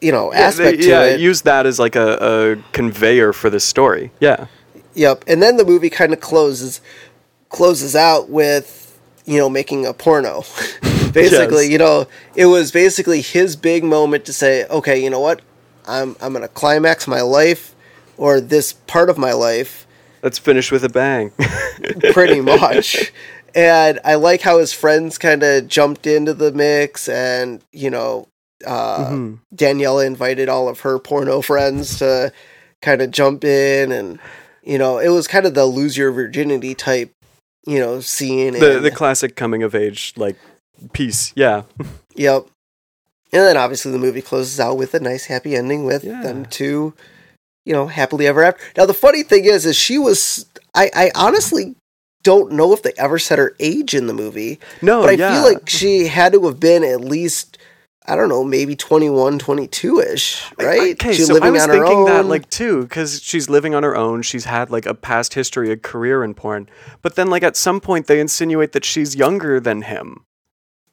you 0.00 0.12
know, 0.12 0.32
aspect 0.32 0.78
they- 0.78 0.84
to 0.84 0.88
yeah, 0.88 1.04
it. 1.04 1.20
use 1.20 1.42
that 1.42 1.66
as 1.66 1.78
like 1.78 1.96
a, 1.96 2.18
a 2.60 2.72
conveyor 2.72 3.32
for 3.32 3.50
the 3.50 3.58
story. 3.60 4.10
Yeah. 4.20 4.46
Yep. 4.94 5.24
And 5.26 5.42
then 5.42 5.56
the 5.56 5.64
movie 5.64 5.90
kind 5.90 6.12
of 6.12 6.20
closes 6.20 6.80
closes 7.48 7.96
out 7.96 8.28
with, 8.30 8.98
you 9.24 9.38
know, 9.38 9.48
making 9.48 9.86
a 9.86 9.92
porno. 9.92 10.44
basically, 11.20 11.64
Yes. 11.64 11.70
you 11.72 11.78
know, 11.78 12.06
it 12.34 12.46
was 12.46 12.70
basically 12.72 13.20
his 13.20 13.56
big 13.56 13.84
moment 13.84 14.24
to 14.26 14.32
say, 14.32 14.64
"Okay, 14.66 15.02
you 15.02 15.10
know 15.10 15.20
what? 15.20 15.40
I'm 15.86 16.16
I'm 16.20 16.32
going 16.32 16.42
to 16.42 16.48
climax 16.48 17.06
my 17.08 17.20
life 17.22 17.74
or 18.16 18.40
this 18.40 18.72
part 18.72 19.10
of 19.10 19.18
my 19.18 19.32
life 19.32 19.86
Let's 20.22 20.38
finish 20.38 20.70
with 20.70 20.84
a 20.84 20.88
bang. 20.88 21.32
pretty 22.12 22.40
much." 22.40 23.12
and 23.54 24.00
I 24.04 24.14
like 24.14 24.40
how 24.42 24.58
his 24.58 24.72
friends 24.72 25.18
kind 25.18 25.42
of 25.42 25.68
jumped 25.68 26.06
into 26.06 26.32
the 26.32 26.52
mix 26.52 27.06
and, 27.08 27.60
you 27.72 27.90
know, 27.90 28.28
uh 28.66 29.06
Mhm. 29.10 29.38
Daniela 29.54 30.06
invited 30.06 30.48
all 30.48 30.68
of 30.68 30.80
her 30.80 30.98
porno 30.98 31.42
friends 31.42 31.98
to 31.98 32.32
kind 32.80 33.02
of 33.02 33.10
jump 33.10 33.44
in 33.44 33.90
and 33.92 34.18
you 34.62 34.78
know 34.78 34.98
it 34.98 35.08
was 35.08 35.26
kind 35.26 35.44
of 35.46 35.54
the 35.54 35.66
lose 35.66 35.96
your 35.96 36.12
virginity 36.12 36.74
type 36.74 37.10
you 37.66 37.78
know 37.80 38.00
scene 38.00 38.54
The 38.54 38.76
and, 38.76 38.84
the 38.84 38.90
classic 38.92 39.34
coming 39.36 39.62
of 39.64 39.74
age 39.74 40.14
like 40.16 40.36
piece. 40.92 41.32
Yeah. 41.36 41.62
yep 42.14 42.46
and 43.34 43.40
then 43.42 43.56
obviously 43.56 43.90
the 43.90 43.98
movie 43.98 44.20
closes 44.20 44.60
out 44.60 44.76
with 44.76 44.92
a 44.92 45.00
nice 45.00 45.24
happy 45.24 45.56
ending 45.56 45.84
with 45.86 46.04
Yeah. 46.04 46.22
them 46.22 46.44
two 46.44 46.92
you 47.64 47.72
know 47.72 47.86
happily 47.86 48.26
ever 48.26 48.42
after 48.42 48.62
now 48.76 48.84
the 48.84 48.92
funny 48.92 49.22
thing 49.22 49.46
is 49.46 49.64
is 49.64 49.76
she 49.76 49.96
was 49.98 50.44
i 50.74 50.90
i 50.94 51.10
honestly 51.14 51.74
don't 52.22 52.52
know 52.52 52.72
if 52.74 52.82
they 52.82 52.92
ever 52.98 53.18
said 53.18 53.38
her 53.38 53.56
age 53.58 53.94
in 53.94 54.06
the 54.06 54.12
movie 54.12 54.60
No, 54.82 55.00
but 55.00 55.08
i 55.08 55.12
yeah. 55.12 55.32
feel 55.32 55.52
like 55.54 55.68
she 55.70 56.08
had 56.08 56.34
to 56.34 56.44
have 56.44 56.60
been 56.60 56.84
at 56.84 57.00
least 57.00 57.56
I 58.04 58.16
don't 58.16 58.28
know, 58.28 58.42
maybe 58.42 58.74
21, 58.74 59.38
22 59.38 60.00
ish, 60.00 60.42
right? 60.58 60.94
Okay, 61.00 61.12
She's 61.12 61.28
so 61.28 61.40
I 61.40 61.50
was 61.50 61.62
on 61.62 61.68
her 61.68 61.76
thinking 61.86 62.04
that 62.06 62.26
like 62.26 62.50
too, 62.50 62.82
because 62.82 63.22
she's 63.22 63.48
living 63.48 63.76
on 63.76 63.84
her 63.84 63.94
own. 63.96 64.22
She's 64.22 64.44
had 64.44 64.70
like 64.70 64.86
a 64.86 64.92
past 64.94 65.34
history, 65.34 65.70
a 65.70 65.76
career 65.76 66.24
in 66.24 66.34
porn. 66.34 66.68
But 67.00 67.14
then 67.14 67.30
like 67.30 67.44
at 67.44 67.54
some 67.56 67.80
point 67.80 68.08
they 68.08 68.18
insinuate 68.18 68.72
that 68.72 68.84
she's 68.84 69.14
younger 69.14 69.60
than 69.60 69.82
him. 69.82 70.24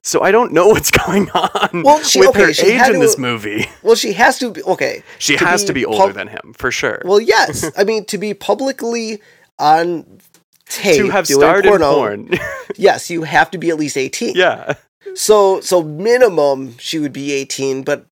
So 0.04 0.22
I 0.22 0.32
don't 0.32 0.54
know 0.54 0.68
what's 0.74 0.92
going 0.92 1.30
on 1.32 1.84
Well, 1.84 2.02
she- 2.04 2.20
with 2.20 2.30
okay, 2.30 2.42
her 2.44 2.50
age 2.50 2.60
in 2.88 2.94
to- 2.94 3.00
this 3.00 3.18
movie. 3.18 3.66
Well, 3.84 3.96
she 3.96 4.14
has 4.14 4.38
to 4.40 4.52
be 4.52 4.64
okay. 4.64 5.04
She 5.20 5.36
to 5.38 5.46
has 5.46 5.62
be 5.64 5.68
to 5.68 5.74
be 5.74 5.86
older 5.86 6.08
pub- 6.08 6.14
than 6.16 6.28
him 6.28 6.54
for 6.58 6.72
sure. 6.72 7.02
Well, 7.06 7.20
yes. 7.20 7.70
I 7.78 7.84
mean, 7.84 8.06
to 8.06 8.18
be 8.18 8.34
publicly 8.34 9.22
on 9.58 10.20
tape 10.68 10.98
to 10.98 11.10
have 11.10 11.28
porno, 11.28 11.94
porn. 11.96 12.30
yes, 12.78 13.10
you 13.10 13.24
have 13.24 13.50
to 13.52 13.58
be 13.58 13.70
at 13.70 13.78
least 13.78 13.98
eighteen. 13.98 14.34
yeah. 14.36 14.74
So, 15.16 15.60
so 15.62 15.82
minimum 15.82 16.78
she 16.78 17.00
would 17.00 17.14
be 17.14 17.32
eighteen, 17.32 17.84
but 17.84 18.06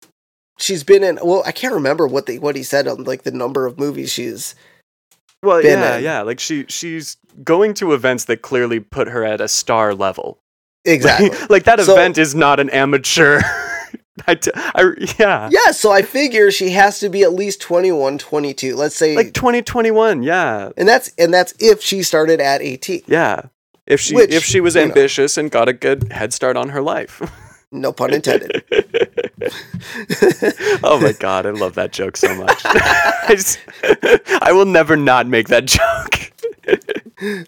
she's 0.59 0.83
been 0.83 1.05
in. 1.05 1.19
Well, 1.23 1.43
I 1.45 1.53
can't 1.53 1.75
remember 1.75 2.07
what 2.07 2.27
they 2.27 2.39
what 2.39 2.57
he 2.57 2.63
said 2.63 2.89
on 2.89 3.05
like 3.05 3.23
the 3.25 3.31
number 3.33 3.67
of 3.67 3.79
movies 3.79 4.11
she's. 4.13 4.55
Well, 5.43 5.61
been 5.63 5.79
yeah, 5.81 5.97
in. 5.99 6.05
yeah. 6.05 6.23
Like 6.23 6.41
she 6.41 6.65
she's 6.69 7.17
going 7.45 7.75
to 7.75 7.93
events 7.93 8.25
that 8.25 8.41
clearly 8.43 8.81
put 8.81 9.09
her 9.09 9.25
at 9.25 9.41
a 9.41 9.49
star 9.49 9.95
level. 9.95 10.39
Exactly. 10.87 11.31
like 11.51 11.65
that 11.65 11.81
So- 11.81 11.93
event 11.93 12.17
is 12.19 12.35
not 12.35 12.61
an 12.61 12.71
amateur. 12.71 13.41
I, 14.27 14.35
t- 14.35 14.51
I 14.55 14.93
yeah. 15.19 15.51
yeah, 15.53 15.73
so 15.73 15.93
I 15.93 16.01
figure 16.01 16.51
she 16.51 16.71
has 16.71 16.99
to 17.01 17.11
be 17.11 17.23
at 17.23 17.35
least 17.35 17.61
21, 17.61 18.17
22. 18.17 18.75
Let's 18.75 18.95
say 18.97 19.15
Like 19.15 19.35
2021, 19.35 20.23
yeah. 20.23 20.71
and 20.79 20.89
that's 20.89 21.13
and 21.19 21.33
that's 21.35 21.53
if 21.61 21.83
she 21.83 22.03
started 22.03 22.41
at 22.41 22.63
18. 22.63 23.03
Yeah. 23.07 23.43
If 23.87 24.01
she 24.01 24.15
Which, 24.15 24.31
if 24.33 24.43
she 24.43 24.61
was 24.61 24.75
you 24.75 24.81
know. 24.81 24.89
ambitious 24.89 25.37
and 25.37 25.51
got 25.51 25.69
a 25.69 25.75
good 25.75 26.11
head 26.11 26.33
start 26.33 26.57
on 26.57 26.71
her 26.71 26.81
life. 26.83 27.21
No 27.73 27.93
pun 27.93 28.15
intended. 28.15 28.63
oh 30.83 30.99
my 31.03 31.13
god, 31.19 31.47
I 31.47 31.51
love 31.51 31.75
that 31.75 31.93
joke 31.93 32.17
so 32.17 32.33
much. 32.37 32.63
I, 32.65 33.27
just- 33.31 33.59
I 34.41 34.53
will 34.53 34.65
never 34.67 34.97
not 34.97 35.27
make 35.27 35.49
that 35.49 35.65
joke. 35.67 36.33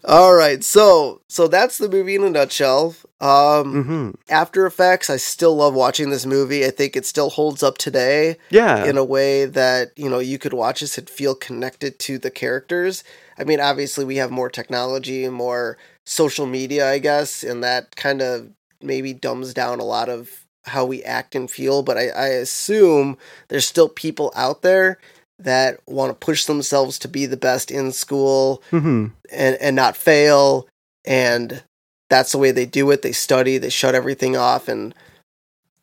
All 0.05 0.35
right. 0.35 0.63
So 0.65 1.21
so 1.29 1.47
that's 1.49 1.79
the 1.79 1.89
movie 1.89 2.15
in 2.15 2.25
a 2.25 2.31
nutshell. 2.31 2.95
Um 3.21 3.85
hmm 3.85 4.11
After 4.33 4.67
Effects, 4.67 5.11
I 5.11 5.17
still 5.17 5.57
love 5.57 5.75
watching 5.75 6.11
this 6.11 6.25
movie. 6.25 6.65
I 6.65 6.71
think 6.71 6.97
it 6.97 7.05
still 7.07 7.31
holds 7.31 7.63
up 7.63 7.79
today. 7.79 8.37
Yeah. 8.51 8.85
in 8.85 8.97
a 8.97 9.05
way 9.05 9.45
that 9.45 9.93
you 9.97 10.09
know 10.09 10.19
you 10.21 10.39
could 10.39 10.53
watch 10.55 10.81
this 10.81 10.97
and 10.99 11.09
feel 11.11 11.35
connected 11.35 11.99
to 12.01 12.19
the 12.19 12.31
characters. 12.31 13.05
I 13.39 13.45
mean, 13.45 13.61
obviously 13.61 14.05
we 14.05 14.17
have 14.17 14.31
more 14.31 14.49
technology 14.51 15.25
and 15.25 15.35
more 15.35 15.79
social 16.05 16.47
media, 16.47 16.91
I 16.91 16.99
guess, 16.99 17.43
and 17.43 17.63
that 17.63 17.95
kind 17.97 18.23
of 18.23 18.49
maybe 18.81 19.13
dumbs 19.13 19.53
down 19.53 19.81
a 19.81 19.85
lot 19.85 20.09
of 20.09 20.31
how 20.65 20.85
we 20.85 21.03
act 21.03 21.35
and 21.35 21.51
feel. 21.51 21.83
But 21.83 21.99
I, 21.99 22.09
I 22.09 22.27
assume 22.29 23.19
there's 23.49 23.67
still 23.67 23.89
people 23.89 24.33
out 24.35 24.63
there 24.63 24.99
that 25.39 25.81
want 25.87 26.11
to 26.11 26.15
push 26.27 26.45
themselves 26.47 26.99
to 26.99 27.09
be 27.09 27.27
the 27.27 27.37
best 27.37 27.71
in 27.71 27.93
school 27.93 28.63
hmm 28.71 29.07
and 29.31 29.57
and 29.57 29.77
not 29.77 29.97
fail 29.97 30.67
and 31.05 31.63
that's 32.11 32.33
the 32.33 32.39
way 32.39 32.51
they 32.51 32.67
do 32.67 32.91
it 32.91 33.03
they 33.03 33.13
study 33.13 33.59
they 33.59 33.69
shut 33.71 33.95
everything 33.95 34.37
off 34.37 34.69
and 34.69 34.95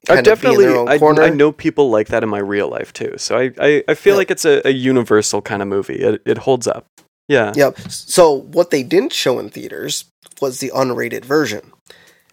I 0.10 0.16
kind 0.16 0.28
of 0.28 0.42
be 0.42 0.48
in 0.48 0.60
definitely 0.60 0.66
their 0.66 0.78
own 0.78 0.88
I, 0.90 0.98
corner 1.00 1.24
I 1.24 1.30
know 1.30 1.52
people 1.52 1.90
like 1.90 2.08
that 2.10 2.22
in 2.24 2.30
my 2.30 2.38
real 2.40 2.68
life 2.70 2.94
too. 2.94 3.16
So 3.18 3.38
I, 3.38 3.52
I, 3.60 3.84
I 3.88 3.94
feel 3.96 4.14
Yeah. 4.14 4.18
like 4.18 4.30
it's 4.32 4.46
a, 4.46 4.62
a 4.68 4.72
universal 4.72 5.42
kind 5.42 5.64
of 5.64 5.68
movie. 5.68 5.96
It, 5.96 6.22
it 6.26 6.38
holds 6.40 6.68
up. 6.68 6.86
Yeah. 7.28 7.54
Yep. 7.56 7.80
So 7.90 8.32
what 8.32 8.70
they 8.70 8.84
didn't 8.84 9.14
show 9.14 9.40
in 9.40 9.50
theaters 9.50 10.06
was 10.42 10.60
the 10.60 10.72
unrated 10.76 11.26
version. 11.26 11.72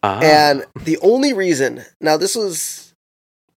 Ah. 0.03 0.21
And 0.21 0.67
the 0.85 0.99
only 0.99 1.33
reason, 1.33 1.85
now 1.99 2.19
this 2.19 2.35
was 2.37 2.93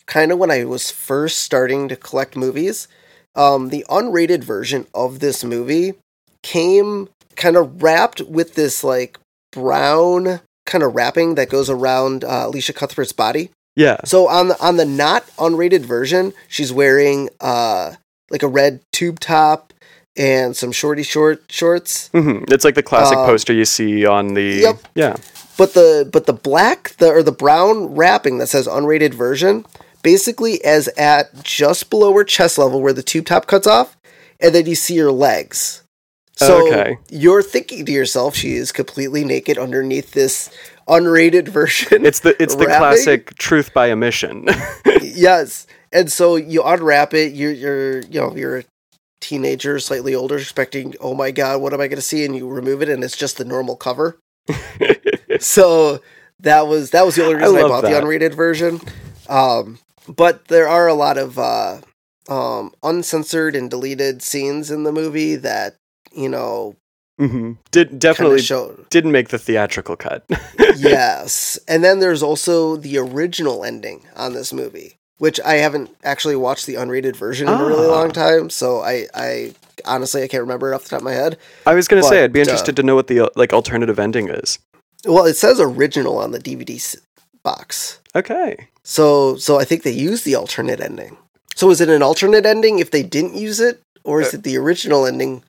kind 0.05 0.31
of 0.31 0.37
when 0.37 0.51
I 0.51 0.65
was 0.65 0.91
first 0.91 1.37
starting 1.41 1.87
to 1.89 1.95
collect 1.95 2.35
movies, 2.35 2.87
um, 3.35 3.69
the 3.69 3.85
unrated 3.89 4.43
version 4.43 4.85
of 4.93 5.19
this 5.19 5.43
movie 5.43 5.93
came 6.41 7.09
kind 7.35 7.55
of 7.55 7.81
wrapped 7.81 8.21
with 8.21 8.55
this 8.55 8.83
like 8.83 9.17
brown 9.51 10.39
kind 10.65 10.83
of 10.83 10.95
wrapping 10.95 11.35
that 11.35 11.49
goes 11.49 11.69
around 11.69 12.23
uh, 12.23 12.43
Elisha 12.43 12.73
Cuthbert's 12.73 13.11
body. 13.13 13.49
yeah. 13.75 13.97
So 14.05 14.27
on 14.27 14.49
the 14.49 14.61
on 14.63 14.77
the 14.77 14.85
not 14.85 15.25
unrated 15.37 15.81
version, 15.81 16.33
she's 16.47 16.71
wearing 16.71 17.29
uh 17.39 17.93
like 18.29 18.43
a 18.43 18.47
red 18.47 18.81
tube 18.91 19.19
top 19.19 19.73
and 20.15 20.55
some 20.55 20.71
shorty 20.71 21.03
short 21.03 21.43
shorts. 21.49 22.09
hmm 22.09 22.43
It's 22.49 22.63
like 22.63 22.75
the 22.75 22.83
classic 22.83 23.17
Um, 23.17 23.25
poster 23.25 23.53
you 23.53 23.65
see 23.65 24.05
on 24.05 24.33
the. 24.35 24.59
Yep. 24.61 24.77
Yeah. 24.95 25.15
But 25.57 25.73
the 25.73 26.07
but 26.11 26.25
the 26.25 26.33
black 26.33 26.95
the 26.97 27.09
or 27.09 27.23
the 27.23 27.31
brown 27.31 27.93
wrapping 27.95 28.37
that 28.39 28.47
says 28.47 28.67
unrated 28.67 29.13
version 29.13 29.65
basically 30.03 30.63
as 30.63 30.87
at 30.89 31.43
just 31.43 31.89
below 31.89 32.13
her 32.13 32.23
chest 32.23 32.57
level 32.57 32.81
where 32.81 32.93
the 32.93 33.03
tube 33.03 33.25
top 33.25 33.47
cuts 33.47 33.65
off, 33.67 33.97
and 34.39 34.53
then 34.53 34.65
you 34.67 34.75
see 34.75 34.97
her 34.97 35.11
legs. 35.11 35.81
So 36.35 36.67
Okay. 36.67 36.97
you're 37.09 37.43
thinking 37.43 37.85
to 37.85 37.91
yourself, 37.91 38.35
she 38.35 38.53
is 38.55 38.71
completely 38.71 39.23
naked 39.23 39.57
underneath 39.57 40.11
this 40.11 40.49
unrated 40.87 41.47
version. 41.47 42.05
It's 42.05 42.19
the 42.21 42.41
it's 42.41 42.55
the 42.55 42.65
wrapping. 42.67 42.79
classic 42.79 43.35
truth 43.37 43.73
by 43.73 43.91
omission. 43.91 44.47
yes, 45.01 45.67
and 45.91 46.11
so 46.11 46.35
you 46.35 46.63
unwrap 46.63 47.13
it. 47.13 47.33
You're 47.33 47.51
you're 47.51 47.99
you 48.01 48.19
know 48.19 48.35
you're 48.35 48.57
a 48.59 48.63
teenager, 49.21 49.79
slightly 49.79 50.13
older, 50.15 50.37
expecting, 50.37 50.95
oh 50.99 51.13
my 51.13 51.31
god, 51.31 51.61
what 51.61 51.73
am 51.73 51.79
I 51.79 51.87
going 51.87 51.95
to 51.97 52.01
see? 52.01 52.25
And 52.25 52.35
you 52.35 52.47
remove 52.47 52.81
it, 52.81 52.89
and 52.89 53.03
it's 53.03 53.15
just 53.15 53.37
the 53.37 53.45
normal 53.45 53.75
cover. 53.77 54.17
so 55.39 56.01
that 56.39 56.67
was 56.67 56.89
that 56.91 57.05
was 57.05 57.15
the 57.15 57.23
only 57.23 57.35
reason 57.35 57.55
I, 57.55 57.61
love 57.61 57.69
bought 57.69 57.81
that. 57.83 58.01
the 58.01 58.05
unrated 58.05 58.33
version. 58.33 58.81
Um, 59.29 59.79
but 60.07 60.47
there 60.47 60.67
are 60.67 60.87
a 60.87 60.93
lot 60.93 61.17
of 61.17 61.37
uh, 61.39 61.79
um, 62.29 62.73
uncensored 62.83 63.55
and 63.55 63.69
deleted 63.69 64.21
scenes 64.21 64.69
in 64.71 64.83
the 64.83 64.91
movie 64.91 65.35
that 65.35 65.75
you 66.15 66.29
know 66.29 66.75
hmm 67.19 67.53
Did 67.71 67.99
definitely 67.99 68.41
didn't 68.89 69.11
make 69.11 69.29
the 69.29 69.37
theatrical 69.39 69.95
cut. 69.95 70.25
yes, 70.75 71.59
and 71.67 71.83
then 71.83 71.99
there's 71.99 72.23
also 72.23 72.75
the 72.75 72.97
original 72.97 73.63
ending 73.63 74.05
on 74.15 74.33
this 74.33 74.51
movie, 74.53 74.95
which 75.17 75.39
I 75.41 75.55
haven't 75.55 75.89
actually 76.03 76.35
watched 76.35 76.65
the 76.65 76.75
unrated 76.75 77.15
version 77.15 77.47
in 77.47 77.59
a 77.59 77.65
really 77.65 77.87
Ah. 77.87 77.91
long 77.91 78.11
time. 78.11 78.49
So 78.49 78.81
I, 78.81 79.07
I 79.13 79.53
honestly 79.85 80.23
I 80.23 80.27
can't 80.27 80.41
remember 80.41 80.71
it 80.71 80.75
off 80.75 80.83
the 80.83 80.89
top 80.89 80.99
of 80.99 81.03
my 81.05 81.13
head. 81.13 81.37
I 81.65 81.73
was 81.73 81.87
gonna 81.87 82.01
But, 82.01 82.09
say 82.09 82.23
I'd 82.23 82.33
be 82.33 82.39
uh, 82.39 82.43
interested 82.43 82.75
to 82.77 82.83
know 82.83 82.95
what 82.95 83.07
the 83.07 83.21
uh, 83.21 83.29
like 83.35 83.53
alternative 83.53 83.99
ending 83.99 84.29
is. 84.29 84.59
Well, 85.05 85.25
it 85.25 85.35
says 85.35 85.59
original 85.59 86.17
on 86.17 86.31
the 86.31 86.39
DVD 86.39 86.79
box. 87.43 87.99
Okay. 88.15 88.67
So 88.83 89.35
so 89.37 89.59
I 89.59 89.65
think 89.65 89.83
they 89.83 89.91
used 89.91 90.25
the 90.25 90.35
alternate 90.35 90.79
ending. 90.81 91.17
So 91.55 91.69
is 91.69 91.81
it 91.81 91.89
an 91.89 92.01
alternate 92.03 92.45
ending 92.45 92.79
if 92.79 92.91
they 92.91 93.03
didn't 93.03 93.35
use 93.35 93.59
it, 93.59 93.79
or 94.03 94.21
is 94.21 94.33
Uh, 94.33 94.37
it 94.37 94.43
the 94.43 94.57
original 94.57 95.05
ending 95.05 95.43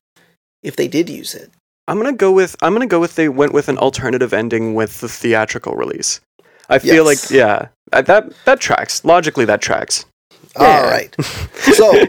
if 0.62 0.76
they 0.76 0.88
did 0.88 1.08
use 1.08 1.34
it? 1.34 1.50
I'm 1.88 1.98
gonna 1.98 2.12
go 2.12 2.30
with 2.32 2.56
I'm 2.62 2.72
gonna 2.72 2.86
go 2.86 3.00
with 3.00 3.14
they 3.16 3.28
went 3.28 3.52
with 3.52 3.68
an 3.68 3.78
alternative 3.78 4.32
ending 4.32 4.74
with 4.74 5.00
the 5.00 5.08
theatrical 5.08 5.74
release. 5.74 6.20
I 6.68 6.78
feel 6.78 7.04
Yes. 7.06 7.30
like 7.30 7.30
yeah 7.30 7.68
uh, 7.92 8.02
that 8.02 8.32
that 8.44 8.60
tracks 8.60 9.04
logically 9.04 9.44
that 9.46 9.60
tracks. 9.60 10.04
All 10.56 10.66
Yeah. 10.66 10.88
right. 10.90 11.14
So 11.74 12.08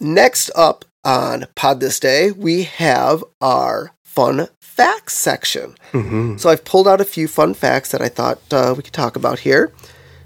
next 0.00 0.50
up 0.56 0.84
on 1.04 1.46
Pod 1.54 1.80
This 1.80 2.00
Day, 2.00 2.30
we 2.32 2.64
have 2.64 3.22
our 3.40 3.92
fun 4.04 4.48
facts 4.76 5.14
section. 5.14 5.74
Mm-hmm. 5.92 6.36
So 6.36 6.50
I've 6.50 6.64
pulled 6.64 6.86
out 6.86 7.00
a 7.00 7.04
few 7.04 7.26
fun 7.28 7.54
facts 7.54 7.90
that 7.92 8.02
I 8.02 8.08
thought 8.08 8.40
uh, 8.52 8.74
we 8.76 8.82
could 8.82 8.92
talk 8.92 9.16
about 9.16 9.40
here. 9.40 9.72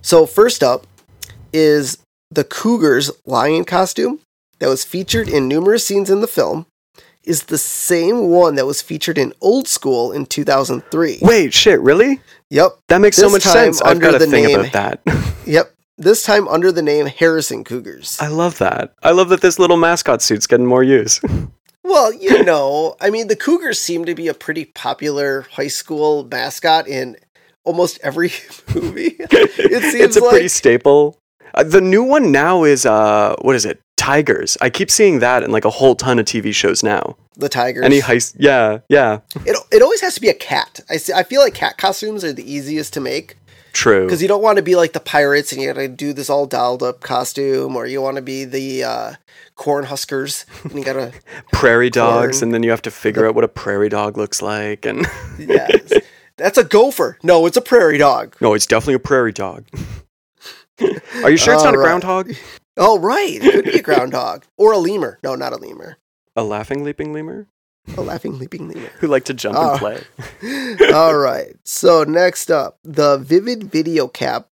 So 0.03 0.27
first 0.27 0.63
up 0.63 0.87
is 1.53 1.99
the 2.31 2.45
Cougar's 2.45 3.11
lion 3.25 3.65
costume 3.65 4.21
that 4.59 4.69
was 4.69 4.85
featured 4.85 5.29
in 5.29 5.49
numerous 5.49 5.87
scenes 5.87 6.11
in 6.11 6.21
the 6.21 6.27
film 6.27 6.67
is 7.25 7.45
the 7.45 7.59
same 7.59 8.29
one 8.29 8.55
that 8.55 8.67
was 8.67 8.81
featured 8.81 9.19
in 9.19 9.33
Old 9.41 9.69
School 9.69 10.11
in 10.11 10.27
2003. 10.27 11.19
Wait, 11.23 11.53
shit, 11.53 11.81
really? 11.81 12.21
Yep. 12.51 12.79
That 12.89 12.99
makes 12.99 13.17
so 13.17 13.29
much 13.29 13.43
time 13.45 13.53
sense. 13.73 13.83
I've 13.83 13.97
under 13.97 14.07
got 14.13 14.15
a 14.17 14.19
the 14.19 14.27
thing 14.27 14.45
name- 14.47 14.61
about 14.61 14.73
that. 14.73 15.01
Yep. 15.47 15.75
This 15.99 16.23
time 16.23 16.47
under 16.49 16.71
the 16.73 16.81
name 16.83 17.07
Harrison 17.07 17.63
Cougars. 17.65 18.17
I 18.21 18.29
love 18.29 18.59
that. 18.59 18.95
I 19.03 19.11
love 19.11 19.29
that 19.31 19.41
this 19.43 19.59
little 19.59 19.77
mascot 19.77 20.23
suit's 20.23 20.47
getting 20.47 20.67
more 20.67 20.83
use. 20.83 21.21
Well, 21.83 22.13
you 22.13 22.43
know, 22.45 22.97
I 23.01 23.11
mean, 23.11 23.29
the 23.29 23.37
Cougars 23.37 23.79
seem 23.79 24.05
to 24.05 24.15
be 24.15 24.29
a 24.29 24.35
pretty 24.35 24.67
popular 24.67 25.43
high 25.53 25.69
school 25.69 26.25
mascot 26.25 26.87
in 26.87 27.17
almost 27.65 27.99
every 28.03 28.33
movie. 28.75 29.17
It 29.19 29.83
seems 29.83 29.95
it's 29.95 30.17
a 30.17 30.21
like 30.21 30.31
pretty 30.31 30.49
staple. 30.49 31.19
Uh, 31.55 31.65
the 31.65 31.81
new 31.81 32.05
one 32.05 32.31
now 32.31 32.63
is 32.65 32.87
uh 32.87 33.35
what 33.41 33.57
is 33.57 33.65
it? 33.65 33.81
Tigers. 33.97 34.57
I 34.61 34.71
keep 34.71 34.91
seeing 34.91 35.19
that 35.19 35.43
in 35.43 35.51
like 35.51 35.65
a 35.67 35.71
whole 35.71 35.95
ton 35.95 36.19
of 36.19 36.25
TV 36.25 36.55
shows 36.55 36.83
now. 36.83 37.17
the 37.37 37.49
Tigers. 37.51 37.85
Any 37.85 38.01
heist? 38.01 38.35
Yeah, 38.39 38.79
yeah. 38.89 39.21
it, 39.45 39.59
it 39.71 39.83
always 39.83 40.01
has 40.01 40.15
to 40.15 40.21
be 40.23 40.29
a 40.29 40.35
cat. 40.35 40.81
I 40.89 40.97
see, 40.97 41.13
I 41.13 41.23
feel 41.23 41.43
like 41.43 41.53
cat 41.55 41.77
costumes 41.77 42.25
are 42.25 42.33
the 42.33 42.51
easiest 42.51 42.95
to 42.95 43.01
make 43.01 43.37
True. 43.73 44.05
because 44.07 44.23
you 44.23 44.29
don't 44.29 44.43
want 44.43 44.57
to 44.57 44.63
be 44.63 44.77
like 44.77 44.93
the 44.93 45.01
pirates 45.01 45.53
and 45.53 45.61
you 45.61 45.73
got 45.73 45.81
to 45.81 45.89
do 45.89 46.13
this 46.13 46.31
all 46.31 46.47
dolled 46.47 46.83
up 46.83 47.01
costume, 47.01 47.77
or 47.77 47.87
you 47.87 48.03
want 48.03 48.17
to 48.17 48.23
be 48.23 48.45
the 48.45 48.85
uh, 48.85 49.13
corn 49.57 49.85
huskers 49.85 50.47
and 50.65 50.75
you 50.75 50.85
got 50.85 50.95
to 50.95 51.13
prairie 51.53 51.91
dogs, 51.91 52.43
and 52.43 52.53
then 52.53 52.63
you 52.63 52.71
have 52.71 52.83
to 52.83 52.91
figure 52.91 53.27
out 53.27 53.35
what 53.35 53.45
a 53.45 53.49
prairie 53.49 53.89
dog 53.89 54.17
looks 54.17 54.43
like. 54.43 54.87
And 54.87 55.07
yes. 55.39 55.93
That's 56.37 56.57
a 56.57 56.65
gopher. 56.65 57.19
No, 57.23 57.45
it's 57.45 57.59
a 57.59 57.63
prairie 57.63 57.99
dog. 57.99 58.35
no, 58.41 58.55
it's 58.55 58.67
definitely 58.67 58.95
a 58.95 58.99
prairie 58.99 59.33
dog. 59.33 59.67
Are 61.23 61.31
you 61.31 61.37
sure 61.37 61.53
it's 61.53 61.65
not 61.65 61.75
a 61.75 61.77
groundhog? 61.77 62.33
Oh, 62.79 62.99
right. 62.99 63.45
It 63.45 63.53
could 63.53 63.65
be 63.67 63.79
a 63.79 63.83
groundhog 63.83 64.45
or 64.57 64.73
a 64.73 64.79
lemur. 64.79 65.19
No, 65.23 65.35
not 65.35 65.53
a 65.53 65.57
lemur. 65.57 65.99
A 66.35 66.43
laughing 66.43 66.83
leaping 66.83 67.13
lemur 67.13 67.47
A 67.99 68.03
laughing, 68.03 68.39
leaping 68.39 68.69
lemur. 68.69 68.89
who 69.01 69.07
like 69.07 69.25
to 69.25 69.35
jump 69.35 69.57
Oh. 69.59 69.71
and 69.73 69.79
play. 69.79 70.03
All 70.93 71.17
right. 71.17 71.55
So 71.65 72.05
next 72.05 72.51
up, 72.51 72.79
the 72.85 73.19
Vivid 73.19 73.65
video 73.65 74.09
cap 74.09 74.47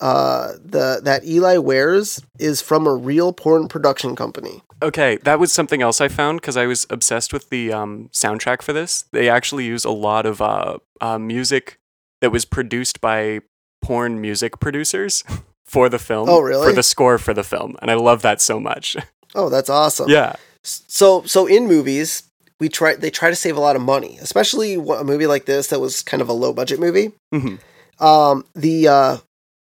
uh 0.00 0.54
the 0.64 1.00
that 1.04 1.24
Eli 1.24 1.58
wears 1.58 2.20
is 2.38 2.60
from 2.60 2.86
a 2.86 2.94
real 2.94 3.32
porn 3.32 3.68
production 3.68 4.16
company. 4.16 4.62
Okay, 4.82 5.16
that 5.18 5.38
was 5.38 5.52
something 5.52 5.80
else 5.80 6.00
I 6.00 6.08
found 6.08 6.40
because 6.40 6.56
I 6.56 6.66
was 6.66 6.86
obsessed 6.90 7.32
with 7.32 7.50
the 7.50 7.72
um, 7.72 8.08
soundtrack 8.12 8.62
for 8.62 8.72
this. 8.72 9.04
They 9.12 9.28
actually 9.28 9.64
use 9.64 9.84
a 9.84 9.90
lot 9.92 10.26
of 10.26 10.42
uh, 10.42 10.78
uh, 11.00 11.18
music 11.20 11.78
that 12.20 12.32
was 12.32 12.44
produced 12.44 13.00
by 13.00 13.40
porn 13.80 14.20
music 14.20 14.58
producers. 14.58 15.22
for 15.64 15.88
the 15.88 15.98
film. 16.00 16.28
Oh, 16.28 16.40
really? 16.40 16.68
For 16.68 16.74
the 16.74 16.82
score 16.82 17.16
for 17.16 17.32
the 17.32 17.44
film, 17.44 17.76
and 17.80 17.90
I 17.90 17.94
love 17.94 18.20
that 18.22 18.40
so 18.42 18.58
much. 18.60 18.96
Oh, 19.34 19.48
that's 19.48 19.70
awesome. 19.70 20.10
yeah. 20.10 20.34
So 20.64 21.22
so 21.26 21.46
in 21.46 21.66
movies, 21.68 22.24
we 22.62 22.68
try 22.68 22.94
they 22.94 23.10
try 23.10 23.28
to 23.28 23.36
save 23.44 23.56
a 23.56 23.60
lot 23.66 23.74
of 23.76 23.82
money, 23.82 24.12
especially 24.22 24.74
a 24.74 25.04
movie 25.12 25.26
like 25.26 25.44
this 25.46 25.66
that 25.68 25.80
was 25.80 26.02
kind 26.10 26.20
of 26.22 26.28
a 26.28 26.32
low 26.42 26.52
budget 26.52 26.78
movie. 26.86 27.08
hmm 27.32 27.56
Um, 27.98 28.44
the 28.54 28.88
uh, 28.98 29.16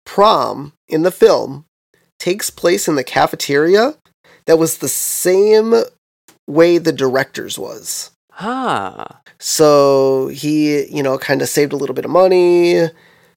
prom 0.05 0.73
in 0.89 1.03
the 1.03 1.11
film 1.11 1.65
takes 2.19 2.51
place 2.51 2.87
in 2.89 2.95
the 2.97 3.05
cafeteria 3.05 3.95
that 4.47 4.59
was 4.59 4.79
the 4.79 4.89
same 4.89 5.69
way 6.47 6.79
the 6.79 6.93
director's 6.93 7.59
was. 7.59 8.11
Ah. 8.39 9.21
So 9.39 10.29
he, 10.29 10.87
you 10.97 11.03
know, 11.03 11.17
kind 11.19 11.43
of 11.43 11.49
saved 11.49 11.73
a 11.73 11.77
little 11.77 11.95
bit 11.95 12.05
of 12.05 12.11
money, 12.11 12.75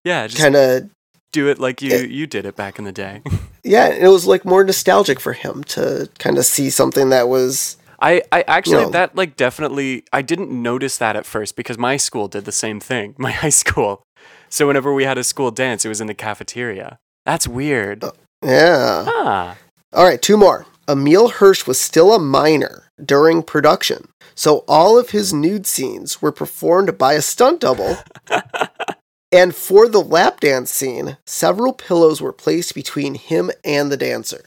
Yeah. 0.03 0.27
Just 0.27 0.41
kind 0.41 0.55
of 0.55 0.89
do 1.31 1.47
it 1.49 1.59
like 1.59 1.81
you 1.81 1.89
Yeah. 1.91 2.01
you 2.19 2.27
did 2.27 2.45
it 2.45 2.55
back 2.55 2.77
in 2.79 2.85
the 2.85 2.91
day. 2.91 3.21
yeah, 3.63 3.87
it 3.87 4.07
was 4.09 4.25
like 4.27 4.43
more 4.45 4.63
nostalgic 4.63 5.19
for 5.19 5.33
him 5.33 5.63
to 5.75 6.09
kind 6.19 6.37
of 6.37 6.45
see 6.45 6.69
something 6.69 7.09
that 7.09 7.27
was 7.29 7.77
I, 8.03 8.21
I 8.31 8.43
actually 8.47 8.83
No. 8.83 8.89
that 8.91 9.15
like 9.15 9.35
definitely 9.37 10.03
I 10.13 10.21
didn't 10.21 10.51
notice 10.51 10.97
that 10.97 11.15
at 11.15 11.25
first 11.25 11.55
because 11.55 11.77
my 11.77 11.97
school 11.97 12.27
did 12.27 12.43
the 12.45 12.51
same 12.51 12.79
thing. 12.79 13.15
My 13.17 13.31
high 13.31 13.49
school. 13.49 14.03
So 14.49 14.67
whenever 14.67 14.93
we 14.93 15.05
had 15.05 15.17
a 15.17 15.23
school 15.23 15.49
dance, 15.51 15.85
it 15.85 15.89
was 15.89 16.01
in 16.01 16.07
the 16.07 16.13
cafeteria. 16.13 16.97
That's 17.25 17.47
weird. 17.47 18.03
yeah. 18.43 19.05
Ah. 19.07 19.57
All 19.93 20.03
right, 20.05 20.21
two 20.21 20.37
more. 20.37 20.65
Emile 20.89 21.29
Hirsch 21.29 21.65
was 21.65 21.79
still 21.79 22.13
a 22.13 22.19
minor 22.19 22.83
during 23.03 23.41
production, 23.41 24.09
so 24.35 24.65
all 24.67 24.99
of 24.99 25.11
his 25.11 25.33
nude 25.33 25.65
scenes 25.65 26.21
were 26.21 26.31
performed 26.33 26.97
by 26.97 27.13
a 27.13 27.21
stunt 27.21 27.61
double. 27.61 27.97
and 29.31 29.55
for 29.55 29.87
the 29.87 30.01
lap 30.01 30.41
dance 30.41 30.71
scene, 30.71 31.17
several 31.25 31.71
pillows 31.73 32.21
were 32.21 32.33
placed 32.33 32.75
between 32.75 33.15
him 33.15 33.49
and 33.63 33.91
the 33.91 33.97
dancer. 33.97 34.43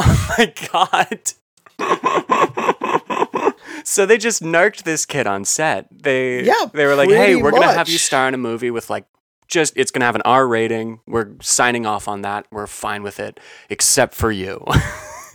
Oh 0.00 0.34
my 0.36 0.52
god. 0.72 1.32
So 3.86 4.04
they 4.04 4.18
just 4.18 4.42
narked 4.42 4.84
this 4.84 5.06
kid 5.06 5.26
on 5.26 5.44
set. 5.44 5.86
They 5.90 6.42
Yeah, 6.42 6.66
they 6.72 6.86
were 6.86 6.94
like, 6.96 7.08
"Hey, 7.08 7.36
we're 7.36 7.52
going 7.52 7.62
to 7.62 7.72
have 7.72 7.88
you 7.88 7.98
star 7.98 8.28
in 8.28 8.34
a 8.34 8.38
movie 8.38 8.70
with 8.70 8.90
like 8.90 9.06
just 9.48 9.72
it's 9.76 9.90
going 9.90 10.00
to 10.00 10.06
have 10.06 10.16
an 10.16 10.22
R 10.24 10.46
rating. 10.46 11.00
We're 11.06 11.36
signing 11.40 11.86
off 11.86 12.08
on 12.08 12.22
that. 12.22 12.46
We're 12.50 12.66
fine 12.66 13.02
with 13.02 13.20
it 13.20 13.40
except 13.70 14.14
for 14.14 14.30
you." 14.30 14.64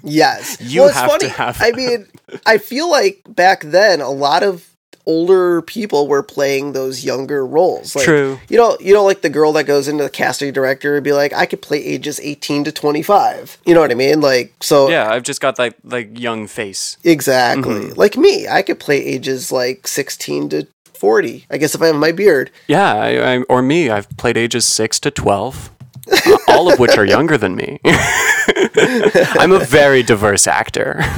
Yes. 0.03 0.59
You 0.59 0.81
well, 0.81 0.89
it's 0.89 0.97
have 0.97 1.19
to 1.19 1.29
funny. 1.29 1.33
have 1.33 1.61
I 1.61 1.71
mean, 1.73 2.07
I 2.45 2.57
feel 2.57 2.89
like 2.89 3.21
back 3.29 3.61
then 3.61 4.01
a 4.01 4.09
lot 4.09 4.41
of 4.41 4.70
older 5.05 5.61
people 5.61 6.07
were 6.07 6.23
playing 6.23 6.73
those 6.73 7.03
younger 7.03 7.45
roles. 7.45 7.95
Like, 7.95 8.05
True. 8.05 8.39
You 8.49 8.57
know, 8.57 8.77
you 8.79 8.93
know, 8.93 9.03
like 9.03 9.21
the 9.21 9.29
girl 9.29 9.51
that 9.53 9.65
goes 9.65 9.87
into 9.87 10.03
the 10.03 10.09
casting 10.09 10.53
director 10.53 10.95
and 10.95 11.03
be 11.03 11.13
like, 11.13 11.33
I 11.33 11.45
could 11.45 11.61
play 11.61 11.83
ages 11.83 12.19
eighteen 12.21 12.63
to 12.65 12.71
twenty 12.71 13.01
five. 13.03 13.57
You 13.65 13.73
know 13.73 13.79
what 13.81 13.91
I 13.91 13.95
mean? 13.95 14.21
Like, 14.21 14.53
so 14.61 14.89
Yeah, 14.89 15.09
I've 15.09 15.23
just 15.23 15.41
got 15.41 15.55
that 15.57 15.75
like 15.83 16.19
young 16.19 16.47
face. 16.47 16.97
exactly. 17.03 17.73
Mm-hmm. 17.75 17.99
Like 17.99 18.17
me, 18.17 18.47
I 18.47 18.61
could 18.61 18.79
play 18.79 18.97
ages 19.03 19.51
like 19.51 19.87
sixteen 19.87 20.49
to 20.49 20.67
forty. 20.93 21.45
I 21.49 21.57
guess 21.57 21.73
if 21.75 21.81
I 21.81 21.87
have 21.87 21.95
my 21.95 22.11
beard. 22.11 22.51
Yeah, 22.67 22.93
I, 22.93 23.33
I, 23.35 23.41
or 23.43 23.61
me. 23.61 23.89
I've 23.89 24.09
played 24.17 24.37
ages 24.37 24.65
six 24.65 24.99
to 25.01 25.09
twelve, 25.11 25.71
uh, 26.11 26.37
all 26.47 26.71
of 26.71 26.77
which 26.79 26.97
are 26.97 27.05
younger 27.05 27.37
than 27.37 27.55
me. 27.55 27.79
I'm 27.85 29.51
a 29.51 29.59
very 29.59 30.03
diverse 30.03 30.47
actor. 30.47 31.01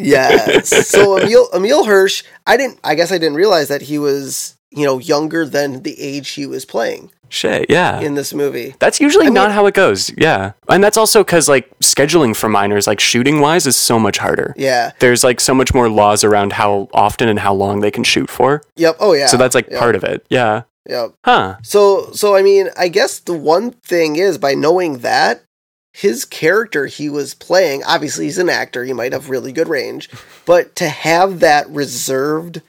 Yes. 0.00 0.88
so 0.88 1.18
Emile 1.18 1.48
Emile 1.54 1.84
Hirsch, 1.84 2.22
I 2.46 2.56
didn't. 2.56 2.80
I 2.84 2.94
guess 2.94 3.12
I 3.12 3.18
didn't 3.18 3.34
realize 3.36 3.68
that 3.68 3.82
he 3.82 3.98
was 3.98 4.56
you 4.70 4.84
know 4.84 4.98
younger 4.98 5.44
than 5.46 5.82
the 5.82 6.00
age 6.00 6.30
he 6.30 6.46
was 6.46 6.64
playing 6.64 7.10
Shit, 7.28 7.66
yeah. 7.70 8.00
in 8.00 8.14
this 8.16 8.34
movie. 8.34 8.74
That's 8.80 9.00
usually 9.00 9.26
I 9.26 9.30
not 9.30 9.48
mean- 9.48 9.54
how 9.54 9.66
it 9.66 9.74
goes. 9.74 10.10
Yeah. 10.16 10.52
And 10.68 10.82
that's 10.82 10.96
also 10.96 11.22
because, 11.22 11.48
like, 11.48 11.70
scheduling 11.78 12.34
for 12.34 12.48
minors, 12.48 12.88
like 12.88 12.98
shooting 12.98 13.40
wise, 13.40 13.68
is 13.68 13.76
so 13.76 14.00
much 14.00 14.18
harder. 14.18 14.52
Yeah. 14.56 14.90
There's, 14.98 15.22
like, 15.22 15.38
so 15.38 15.54
much 15.54 15.72
more 15.72 15.88
laws 15.88 16.24
around 16.24 16.54
how 16.54 16.88
often 16.92 17.28
and 17.28 17.38
how 17.38 17.54
long 17.54 17.80
they 17.82 17.92
can 17.92 18.02
shoot 18.02 18.28
for. 18.28 18.62
Yep. 18.76 18.96
Oh 18.98 19.12
yeah. 19.12 19.26
So 19.28 19.36
that's, 19.36 19.54
like, 19.54 19.70
Yep. 19.70 19.78
part 19.78 19.94
of 19.94 20.02
it. 20.02 20.26
Yeah. 20.28 20.62
Yep. 20.88 21.14
Huh. 21.24 21.56
So 21.62 22.10
so 22.12 22.34
I 22.34 22.42
mean, 22.42 22.68
I 22.76 22.88
guess 22.88 23.20
the 23.20 23.34
one 23.34 23.70
thing 23.70 24.16
is 24.16 24.36
by 24.38 24.54
knowing 24.54 24.98
that 24.98 25.44
his 25.92 26.24
character 26.24 26.86
he 26.86 27.08
was 27.08 27.34
playing, 27.34 27.82
obviously 27.84 28.24
he's 28.26 28.38
an 28.38 28.48
actor, 28.48 28.84
he 28.84 28.92
might 28.92 29.12
have 29.12 29.30
really 29.30 29.52
good 29.52 29.68
range, 29.68 30.08
but 30.46 30.74
to 30.76 30.88
have 30.88 31.40
that 31.40 31.68
reserved 31.68 32.62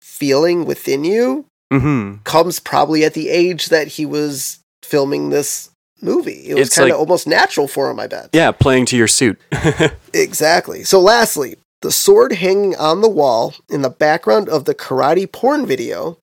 feeling 0.00 0.64
within 0.64 1.04
you 1.04 1.46
Mm 1.72 1.80
hmm. 1.80 2.16
comes 2.24 2.60
probably 2.60 3.04
at 3.04 3.14
the 3.14 3.30
age 3.30 3.66
that 3.66 3.88
he 3.88 4.04
was 4.06 4.60
filming 4.82 5.30
this 5.30 5.70
movie. 6.02 6.42
It 6.46 6.54
was 6.54 6.68
kind 6.68 6.90
of 6.90 6.94
like- 6.94 7.00
almost 7.00 7.26
natural 7.26 7.66
for 7.66 7.90
him, 7.90 7.98
I 7.98 8.06
bet. 8.06 8.28
Yeah, 8.32 8.52
playing 8.52 8.86
to 8.86 8.96
your 8.96 9.08
suit. 9.08 9.40
Exactly. 10.12 10.84
So, 10.84 11.00
lastly, 11.00 11.56
the 11.82 11.90
sword 11.90 12.32
hanging 12.32 12.76
on 12.76 13.00
the 13.00 13.08
wall 13.08 13.54
in 13.68 13.82
the 13.82 13.90
background 13.90 14.48
of 14.48 14.64
the 14.66 14.74
karate 14.74 15.30
porn 15.30 15.66
video 15.66 16.18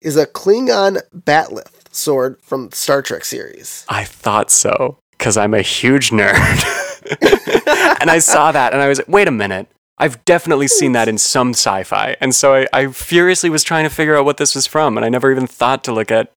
is 0.00 0.16
a 0.16 0.26
Klingon 0.26 1.00
bat'leth 1.14 1.92
sword 1.94 2.38
from 2.40 2.72
Star 2.72 3.02
Trek 3.02 3.24
series. 3.24 3.84
I 3.88 4.04
thought 4.04 4.50
so 4.50 4.98
because 5.24 5.38
I'm 5.38 5.54
a 5.54 5.62
huge 5.62 6.10
nerd. 6.10 6.36
and 8.02 8.10
I 8.10 8.18
saw 8.18 8.52
that 8.52 8.74
and 8.74 8.82
I 8.82 8.88
was 8.88 8.98
like, 8.98 9.08
wait 9.08 9.26
a 9.26 9.30
minute. 9.30 9.68
I've 9.96 10.22
definitely 10.26 10.68
seen 10.68 10.92
that 10.92 11.08
in 11.08 11.16
some 11.16 11.54
sci 11.54 11.82
fi. 11.84 12.14
And 12.20 12.34
so 12.34 12.52
I, 12.54 12.66
I 12.74 12.88
furiously 12.88 13.48
was 13.48 13.64
trying 13.64 13.84
to 13.84 13.88
figure 13.90 14.16
out 14.16 14.26
what 14.26 14.36
this 14.36 14.54
was 14.54 14.66
from. 14.66 14.98
And 14.98 15.06
I 15.06 15.08
never 15.08 15.32
even 15.32 15.46
thought 15.46 15.82
to 15.84 15.94
look 15.94 16.10
at. 16.10 16.30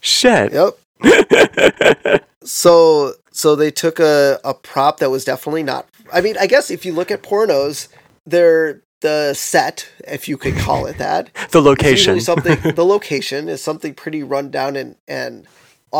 Shit. 0.00 0.52
Yep. 0.52 2.22
So, 2.48 3.14
so 3.32 3.56
they 3.56 3.72
took 3.72 3.98
a, 3.98 4.38
a 4.44 4.54
prop 4.54 5.00
that 5.00 5.10
was 5.10 5.24
definitely 5.24 5.64
not. 5.64 5.88
I 6.12 6.20
mean, 6.20 6.36
I 6.38 6.46
guess 6.46 6.70
if 6.70 6.86
you 6.86 6.92
look 6.92 7.10
at 7.10 7.24
pornos, 7.24 7.88
they're 8.24 8.82
the 9.00 9.34
set, 9.34 9.88
if 10.06 10.28
you 10.28 10.36
could 10.36 10.56
call 10.56 10.86
it 10.86 10.98
that. 10.98 11.30
the 11.50 11.60
location. 11.60 12.20
something. 12.20 12.72
the 12.74 12.84
location 12.84 13.48
is 13.48 13.60
something 13.60 13.94
pretty 13.94 14.22
run 14.22 14.52
down 14.52 14.76
and 14.76 14.94
and 15.08 15.48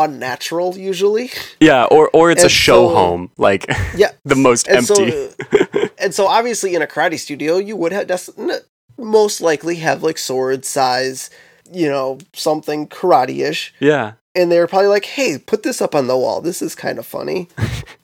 unnatural 0.03 0.77
usually. 0.77 1.31
Yeah, 1.59 1.85
or, 1.85 2.09
or 2.13 2.31
it's 2.31 2.43
a 2.43 2.49
show 2.49 2.87
so- 2.89 2.95
home. 2.95 3.31
Like, 3.37 3.65
Yeah. 3.95 4.11
the 4.25 4.35
most 4.35 4.67
and 4.67 4.77
empty. 4.89 5.11
So, 5.11 5.89
and 5.99 6.13
so 6.13 6.27
obviously 6.27 6.75
in 6.75 6.81
a 6.81 6.87
karate 6.87 7.19
studio, 7.19 7.57
you 7.57 7.75
would 7.75 7.91
have 7.91 8.07
most 8.97 9.41
likely 9.41 9.75
have 9.77 10.03
like 10.03 10.17
sword 10.17 10.65
size, 10.65 11.29
you 11.71 11.87
know, 11.87 12.17
something 12.33 12.87
karate-ish. 12.87 13.73
yeah. 13.79 14.13
And 14.35 14.51
they 14.51 14.59
were 14.59 14.67
probably 14.67 14.89
like, 14.89 15.05
"Hey, 15.05 15.39
put 15.39 15.63
this 15.63 15.81
up 15.81 15.95
on 15.95 16.05
the 16.05 16.15
wall. 16.15 16.41
This 16.41 16.61
is 16.61 16.75
kind 16.75 16.99
of 16.99 17.07
funny." 17.07 17.47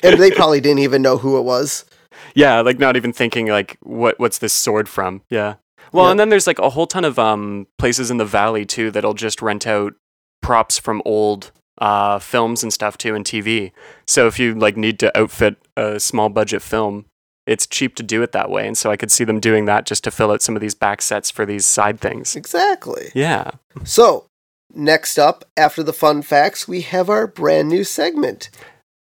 and 0.02 0.20
they 0.20 0.32
probably 0.32 0.60
didn't 0.62 0.80
even 0.80 1.04
know 1.04 1.18
who 1.18 1.38
it 1.38 1.44
was. 1.44 1.86
Yeah, 2.36 2.62
like 2.62 2.80
not 2.80 2.96
even 2.96 3.14
thinking 3.14 3.48
like 3.48 3.78
what 3.82 4.20
what's 4.20 4.40
this 4.40 4.54
sword 4.54 4.90
from? 4.90 5.22
Yeah. 5.30 5.56
Well, 5.92 6.06
Yep. 6.06 6.12
and 6.12 6.20
then 6.20 6.30
there's 6.30 6.48
like 6.48 6.58
a 6.58 6.70
whole 6.72 6.88
ton 6.88 7.06
of 7.06 7.20
um 7.20 7.68
places 7.78 8.10
in 8.10 8.18
the 8.18 8.26
valley 8.26 8.66
too 8.66 8.90
that'll 8.90 9.14
just 9.14 9.42
rent 9.44 9.68
out 9.68 9.94
props 10.42 10.80
from 10.80 11.02
old 11.06 11.52
uh 11.84 12.18
films 12.18 12.64
and 12.64 12.72
stuff 12.72 12.98
too 12.98 13.14
and 13.14 13.26
TV. 13.26 13.74
So 14.08 14.26
if 14.26 14.40
you 14.40 14.56
like 14.56 14.78
need 14.78 15.00
to 15.00 15.16
outfit 15.20 15.58
a 15.76 16.00
small 16.00 16.30
budget 16.30 16.62
film, 16.62 17.06
it's 17.46 17.68
cheap 17.68 17.96
to 17.96 18.04
do 18.04 18.24
it 18.24 18.32
that 18.32 18.50
way. 18.50 18.66
And 18.66 18.78
so 18.78 18.90
I 18.90 18.96
could 18.96 19.12
see 19.12 19.26
them 19.26 19.42
doing 19.42 19.66
that 19.66 19.86
just 19.86 20.06
to 20.06 20.12
fill 20.12 20.32
out 20.32 20.42
some 20.42 20.56
of 20.56 20.62
these 20.62 20.76
back 20.76 21.02
sets 21.02 21.30
for 21.30 21.46
these 21.46 21.66
side 21.66 22.00
things. 22.00 22.38
Exactly. 22.38 23.12
Yeah. 23.14 23.52
So, 23.84 24.28
next 24.74 25.18
up, 25.18 25.44
after 25.58 25.84
the 25.84 25.92
fun 25.92 26.22
facts, 26.22 26.70
we 26.70 26.82
have 26.82 27.10
our 27.10 27.28
brand 27.28 27.68
new 27.68 27.84
segment. 27.84 28.50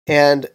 And 0.08 0.48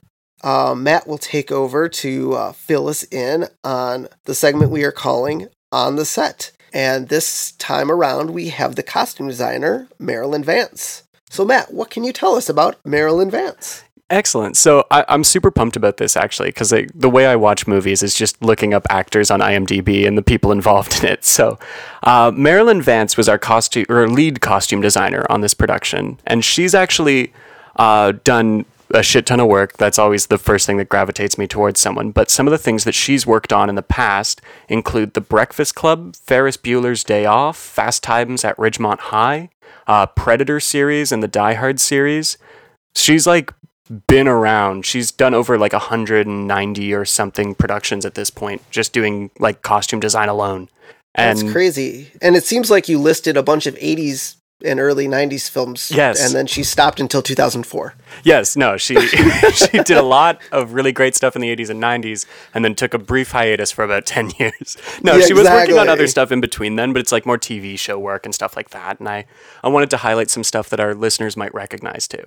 uh, 0.42 0.74
Matt 0.74 1.06
will 1.06 1.18
take 1.18 1.52
over 1.52 1.90
to 1.90 2.32
uh, 2.32 2.52
fill 2.52 2.88
us 2.88 3.02
in 3.04 3.48
on 3.62 4.08
the 4.24 4.34
segment 4.34 4.70
we 4.70 4.82
are 4.82 4.92
calling 4.92 5.48
On 5.70 5.96
the 5.96 6.06
Set. 6.06 6.52
And 6.72 7.08
this 7.08 7.52
time 7.52 7.90
around, 7.90 8.30
we 8.30 8.48
have 8.48 8.76
the 8.76 8.82
costume 8.82 9.28
designer, 9.28 9.88
Marilyn 9.98 10.42
Vance. 10.42 11.03
So, 11.34 11.44
Matt, 11.44 11.74
what 11.74 11.90
can 11.90 12.04
you 12.04 12.12
tell 12.12 12.36
us 12.36 12.48
about 12.48 12.76
Marilyn 12.86 13.28
Vance? 13.28 13.82
Excellent. 14.08 14.56
So 14.56 14.86
I, 14.92 15.04
I'm 15.08 15.24
super 15.24 15.50
pumped 15.50 15.74
about 15.74 15.96
this 15.96 16.16
actually 16.16 16.50
because 16.50 16.70
the 16.70 17.10
way 17.10 17.26
I 17.26 17.34
watch 17.34 17.66
movies 17.66 18.04
is 18.04 18.14
just 18.14 18.40
looking 18.40 18.72
up 18.72 18.86
actors 18.88 19.32
on 19.32 19.40
IMDb 19.40 20.06
and 20.06 20.16
the 20.16 20.22
people 20.22 20.52
involved 20.58 21.02
in 21.02 21.08
it. 21.10 21.24
So 21.24 21.58
uh, 22.04 22.30
Marilyn 22.32 22.80
Vance 22.80 23.16
was 23.16 23.28
our 23.28 23.36
costume 23.36 23.84
or 23.88 24.06
lead 24.08 24.42
costume 24.42 24.80
designer 24.80 25.26
on 25.28 25.40
this 25.40 25.54
production, 25.54 26.20
and 26.24 26.44
she's 26.44 26.72
actually 26.72 27.32
uh, 27.74 28.12
done 28.22 28.64
a 28.94 29.02
shit 29.02 29.26
ton 29.26 29.40
of 29.40 29.48
work. 29.48 29.76
That's 29.76 29.98
always 29.98 30.26
the 30.26 30.38
first 30.38 30.66
thing 30.66 30.76
that 30.78 30.88
gravitates 30.88 31.36
me 31.36 31.46
towards 31.46 31.80
someone. 31.80 32.10
But 32.10 32.30
some 32.30 32.46
of 32.46 32.50
the 32.52 32.58
things 32.58 32.84
that 32.84 32.94
she's 32.94 33.26
worked 33.26 33.52
on 33.52 33.68
in 33.68 33.74
the 33.74 33.82
past 33.82 34.40
include 34.68 35.14
The 35.14 35.20
Breakfast 35.20 35.74
Club, 35.74 36.16
Ferris 36.16 36.56
Bueller's 36.56 37.04
Day 37.04 37.26
Off, 37.26 37.56
Fast 37.56 38.02
Times 38.02 38.44
at 38.44 38.56
Ridgemont 38.56 39.00
High, 39.00 39.50
uh, 39.86 40.06
Predator 40.06 40.60
series, 40.60 41.12
and 41.12 41.22
the 41.22 41.28
Die 41.28 41.54
Hard 41.54 41.80
series. 41.80 42.38
She's 42.94 43.26
like 43.26 43.52
been 44.06 44.28
around. 44.28 44.86
She's 44.86 45.12
done 45.12 45.34
over 45.34 45.58
like 45.58 45.72
190 45.72 46.94
or 46.94 47.04
something 47.04 47.54
productions 47.54 48.06
at 48.06 48.14
this 48.14 48.30
point, 48.30 48.62
just 48.70 48.92
doing 48.92 49.30
like 49.38 49.62
costume 49.62 50.00
design 50.00 50.28
alone. 50.28 50.68
And 51.14 51.38
That's 51.38 51.52
crazy. 51.52 52.10
And 52.20 52.34
it 52.34 52.44
seems 52.44 52.70
like 52.70 52.88
you 52.88 52.98
listed 52.98 53.36
a 53.36 53.42
bunch 53.42 53.66
of 53.66 53.74
80s 53.76 54.36
and 54.64 54.78
early 54.78 55.06
'90s 55.08 55.48
films. 55.48 55.90
Yes. 55.90 56.24
and 56.24 56.34
then 56.34 56.46
she 56.46 56.62
stopped 56.62 57.00
until 57.00 57.22
2004. 57.22 57.94
Yes, 58.22 58.56
no, 58.56 58.76
she 58.76 58.94
she 59.52 59.66
did 59.82 59.92
a 59.96 60.02
lot 60.02 60.40
of 60.52 60.72
really 60.74 60.92
great 60.92 61.14
stuff 61.14 61.34
in 61.34 61.42
the 61.42 61.54
80s 61.54 61.70
and 61.70 61.82
90s 61.82 62.26
and 62.54 62.64
then 62.64 62.74
took 62.74 62.94
a 62.94 62.98
brief 62.98 63.32
hiatus 63.32 63.70
for 63.72 63.84
about 63.84 64.06
10 64.06 64.30
years. 64.38 64.76
No, 65.02 65.16
Yeah, 65.16 65.26
she 65.26 65.32
was 65.34 65.46
working 65.48 65.78
on 65.78 65.88
other 65.88 66.06
stuff 66.06 66.30
in 66.30 66.40
between 66.40 66.76
then, 66.76 66.92
but 66.92 67.00
it's 67.00 67.12
like 67.12 67.26
more 67.26 67.38
TV 67.38 67.78
show 67.78 67.98
work 67.98 68.24
and 68.24 68.34
stuff 68.34 68.56
like 68.56 68.70
that. 68.70 69.00
And 69.00 69.08
I 69.08 69.24
I 69.62 69.68
wanted 69.68 69.90
to 69.90 69.96
highlight 69.98 70.30
some 70.30 70.44
stuff 70.44 70.68
that 70.70 70.80
our 70.80 70.94
listeners 70.94 71.36
might 71.36 71.52
recognize 71.54 72.06
too. 72.06 72.24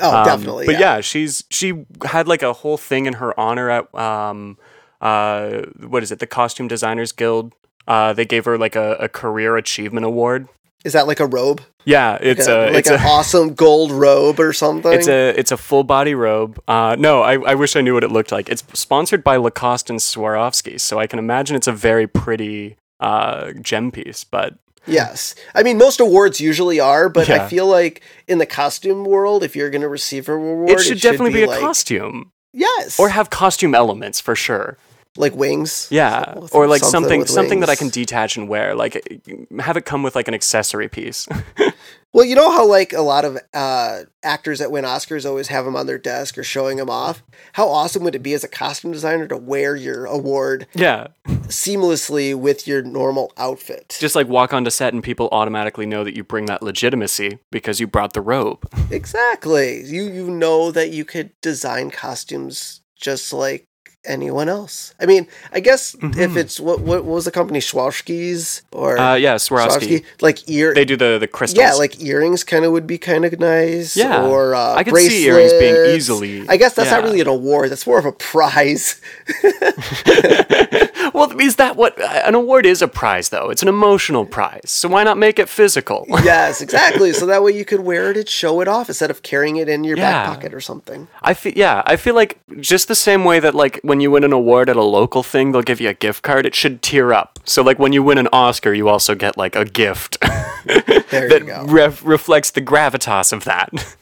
Oh, 0.00 0.16
Um, 0.16 0.24
definitely. 0.24 0.66
But 0.66 0.78
yeah. 0.80 1.00
she's 1.02 1.44
she 1.50 1.84
had 2.04 2.26
like 2.26 2.42
a 2.42 2.52
whole 2.54 2.78
thing 2.78 3.06
in 3.06 3.14
her 3.14 3.38
honor 3.38 3.70
at 3.70 3.94
um 3.94 4.58
uh 5.00 5.62
what 5.86 6.02
is 6.02 6.10
it? 6.12 6.18
The 6.18 6.26
Costume 6.26 6.68
Designers 6.68 7.12
Guild. 7.12 7.54
Uh, 7.88 8.12
they 8.12 8.24
gave 8.24 8.44
her 8.44 8.56
like 8.58 8.76
a, 8.76 8.92
a 9.00 9.08
career 9.08 9.56
achievement 9.56 10.04
award. 10.06 10.48
Is 10.84 10.92
that 10.94 11.06
like 11.06 11.20
a 11.20 11.26
robe? 11.26 11.62
Yeah, 11.84 12.18
it's 12.20 12.46
Like 12.46 12.48
a, 12.48 12.60
a 12.60 12.66
like 12.70 12.76
it's 12.80 12.90
an 12.90 13.00
a 13.00 13.06
awesome 13.06 13.54
gold 13.54 13.90
robe 13.90 14.38
or 14.38 14.52
something. 14.52 14.92
It's 14.92 15.08
a 15.08 15.30
it's 15.30 15.52
a 15.52 15.56
full 15.56 15.84
body 15.84 16.14
robe. 16.14 16.60
Uh, 16.68 16.96
no, 16.98 17.22
I, 17.22 17.34
I 17.40 17.54
wish 17.54 17.76
I 17.76 17.80
knew 17.80 17.94
what 17.94 18.04
it 18.04 18.12
looked 18.12 18.32
like. 18.32 18.48
It's 18.48 18.62
sponsored 18.78 19.24
by 19.24 19.36
Lacoste 19.36 19.90
and 19.90 19.98
Swarovski, 19.98 20.78
so 20.80 20.98
I 20.98 21.06
can 21.06 21.18
imagine 21.18 21.56
it's 21.56 21.68
a 21.68 21.72
very 21.72 22.06
pretty 22.06 22.76
uh, 23.00 23.52
gem 23.62 23.90
piece. 23.90 24.24
But 24.24 24.58
Yes. 24.86 25.34
I 25.54 25.62
mean, 25.62 25.78
most 25.78 26.00
awards 26.00 26.40
usually 26.40 26.80
are, 26.80 27.08
but 27.08 27.28
I 27.28 27.46
feel 27.48 27.66
like 27.66 28.02
in 28.26 28.38
the 28.38 28.46
costume 28.46 29.04
world, 29.04 29.42
if 29.44 29.54
you're 29.54 29.70
going 29.70 29.82
to 29.82 29.88
receive 29.88 30.28
a 30.28 30.36
reward, 30.36 30.70
it 30.70 30.80
should 30.80 31.00
definitely 31.00 31.32
be, 31.32 31.42
a 31.42 31.48
like, 31.48 31.60
costume 31.60 32.32
Yes. 32.52 32.98
or 32.98 33.10
have 33.10 33.30
costume 33.30 33.74
elements 33.74 34.20
for 34.20 34.34
sure. 34.34 34.78
Like 35.16 35.34
wings. 35.34 35.88
Yeah, 35.90 36.34
or 36.52 36.66
like 36.66 36.82
something 36.82 37.20
with 37.20 37.30
something 37.30 37.60
that 37.60 37.70
I 37.70 37.76
can 37.76 37.88
detach 37.88 38.36
and 38.36 38.48
wear. 38.48 38.74
Like 38.74 39.20
have 39.58 39.76
it 39.76 39.84
come 39.84 40.02
with 40.02 40.14
like 40.14 40.28
an 40.28 40.34
accessory 40.34 40.88
piece. 40.88 41.28
Well, 42.12 42.24
you 42.24 42.34
know 42.34 42.50
how 42.50 42.66
like 42.66 42.92
a 42.92 43.02
lot 43.02 43.24
of 43.24 43.38
uh, 43.54 44.00
actors 44.24 44.58
that 44.58 44.72
win 44.72 44.84
Oscars 44.84 45.24
always 45.24 45.46
have 45.46 45.64
them 45.64 45.76
on 45.76 45.86
their 45.86 45.98
desk 45.98 46.36
or 46.36 46.42
showing 46.42 46.76
them 46.76 46.90
off. 46.90 47.22
How 47.52 47.68
awesome 47.68 48.02
would 48.02 48.16
it 48.16 48.22
be 48.22 48.34
as 48.34 48.42
a 48.42 48.48
costume 48.48 48.90
designer 48.90 49.28
to 49.28 49.36
wear 49.36 49.76
your 49.76 50.06
award 50.06 50.66
yeah, 50.74 51.08
seamlessly 51.26 52.34
with 52.34 52.66
your 52.66 52.82
normal 52.82 53.32
outfit? 53.36 53.96
just 54.00 54.16
like 54.16 54.26
walk 54.26 54.52
onto 54.52 54.70
set 54.70 54.92
and 54.92 55.04
people 55.04 55.28
automatically 55.30 55.86
know 55.86 56.02
that 56.02 56.16
you 56.16 56.24
bring 56.24 56.46
that 56.46 56.62
legitimacy 56.62 57.38
because 57.52 57.78
you 57.78 57.86
brought 57.86 58.12
the 58.12 58.20
robe. 58.20 58.68
exactly. 58.90 59.84
You 59.84 60.02
you 60.02 60.30
know 60.30 60.72
that 60.72 60.90
you 60.90 61.04
could 61.04 61.30
design 61.40 61.92
costumes 61.92 62.80
just 62.96 63.32
like 63.32 63.68
anyone 64.06 64.48
else. 64.48 64.94
I 64.98 65.04
mean, 65.06 65.26
I 65.52 65.60
guess 65.60 65.94
if 65.94 66.00
Mhm. 66.00 66.36
it's 66.36 66.58
what 66.58 66.80
what 66.80 67.04
was 67.04 67.24
the 67.26 67.30
company 67.30 67.60
Swarovski's 67.60 68.62
or 68.72 68.98
Uh, 68.98 69.14
yeah, 69.14 69.34
Swarovski. 69.36 70.04
like 70.22 70.48
ear 70.48 70.72
They 70.74 70.84
do 70.86 70.96
the 70.96 71.18
the 71.20 71.26
crystals. 71.28 71.62
yeah, 71.62 71.74
like 71.74 72.00
earrings 72.02 72.42
kind 72.42 72.64
of 72.64 72.72
would 72.72 72.86
be 72.86 72.96
kind 72.98 73.24
of 73.24 73.38
nice. 73.38 73.96
Yeah. 73.96 74.24
or 74.26 74.54
uh, 74.54 74.74
I 74.74 74.84
could 74.84 74.96
see 74.96 75.24
earrings 75.26 75.52
being 75.54 75.76
easily- 75.96 76.44
I 76.48 76.56
guess 76.56 76.72
that's 76.74 76.90
not 76.90 77.02
really 77.04 77.20
an 77.20 77.28
award. 77.28 77.70
That's 77.70 77.86
more 77.86 77.98
of 77.98 78.06
a 78.06 78.12
prize. 78.12 78.96
well, 81.14 81.38
is 81.40 81.56
that 81.56 81.76
what 81.76 82.00
uh, 82.00 82.22
an 82.24 82.34
award 82.34 82.66
is? 82.66 82.82
A 82.82 82.88
prize, 82.88 83.28
though. 83.30 83.50
It's 83.50 83.62
an 83.62 83.68
emotional 83.68 84.24
prize. 84.24 84.70
So 84.70 84.88
why 84.88 85.04
not 85.04 85.18
make 85.18 85.38
it 85.38 85.48
physical? 85.48 86.04
yes, 86.24 86.60
exactly. 86.60 87.12
So 87.12 87.26
that 87.26 87.42
way 87.42 87.52
you 87.52 87.64
could 87.64 87.80
wear 87.80 88.10
it 88.10 88.16
and 88.16 88.28
show 88.28 88.60
it 88.60 88.68
off 88.68 88.88
instead 88.88 89.10
of 89.10 89.22
carrying 89.22 89.56
it 89.56 89.68
in 89.68 89.84
your 89.84 89.96
Yeah. 89.96 90.10
back 90.26 90.34
pocket 90.36 90.54
or 90.54 90.60
something. 90.60 91.08
I 91.22 91.34
feel 91.34 91.52
yeah. 91.56 91.82
I 91.86 91.96
feel 91.96 92.14
like 92.14 92.38
just 92.60 92.88
the 92.88 92.94
same 92.94 93.24
way 93.24 93.40
that 93.40 93.54
like 93.54 93.80
when 93.82 94.00
you 94.00 94.10
win 94.10 94.24
an 94.24 94.32
award 94.32 94.68
at 94.68 94.76
a 94.76 94.82
local 94.82 95.22
thing, 95.22 95.52
they'll 95.52 95.62
give 95.62 95.80
you 95.80 95.88
a 95.88 95.94
gift 95.94 96.22
card. 96.22 96.46
It 96.46 96.54
should 96.54 96.82
tear 96.82 97.12
up. 97.12 97.38
So 97.44 97.62
like 97.62 97.78
when 97.78 97.92
you 97.92 98.02
win 98.02 98.18
an 98.18 98.28
Oscar, 98.32 98.72
you 98.72 98.88
also 98.88 99.14
get 99.14 99.36
like 99.36 99.54
a 99.56 99.64
gift 99.64 100.20
that 100.66 101.38
you 101.40 101.46
go. 101.46 101.64
ref- 101.66 102.04
reflects 102.04 102.50
the 102.52 102.60
gravitas 102.62 103.32
of 103.32 103.44
that. 103.44 103.96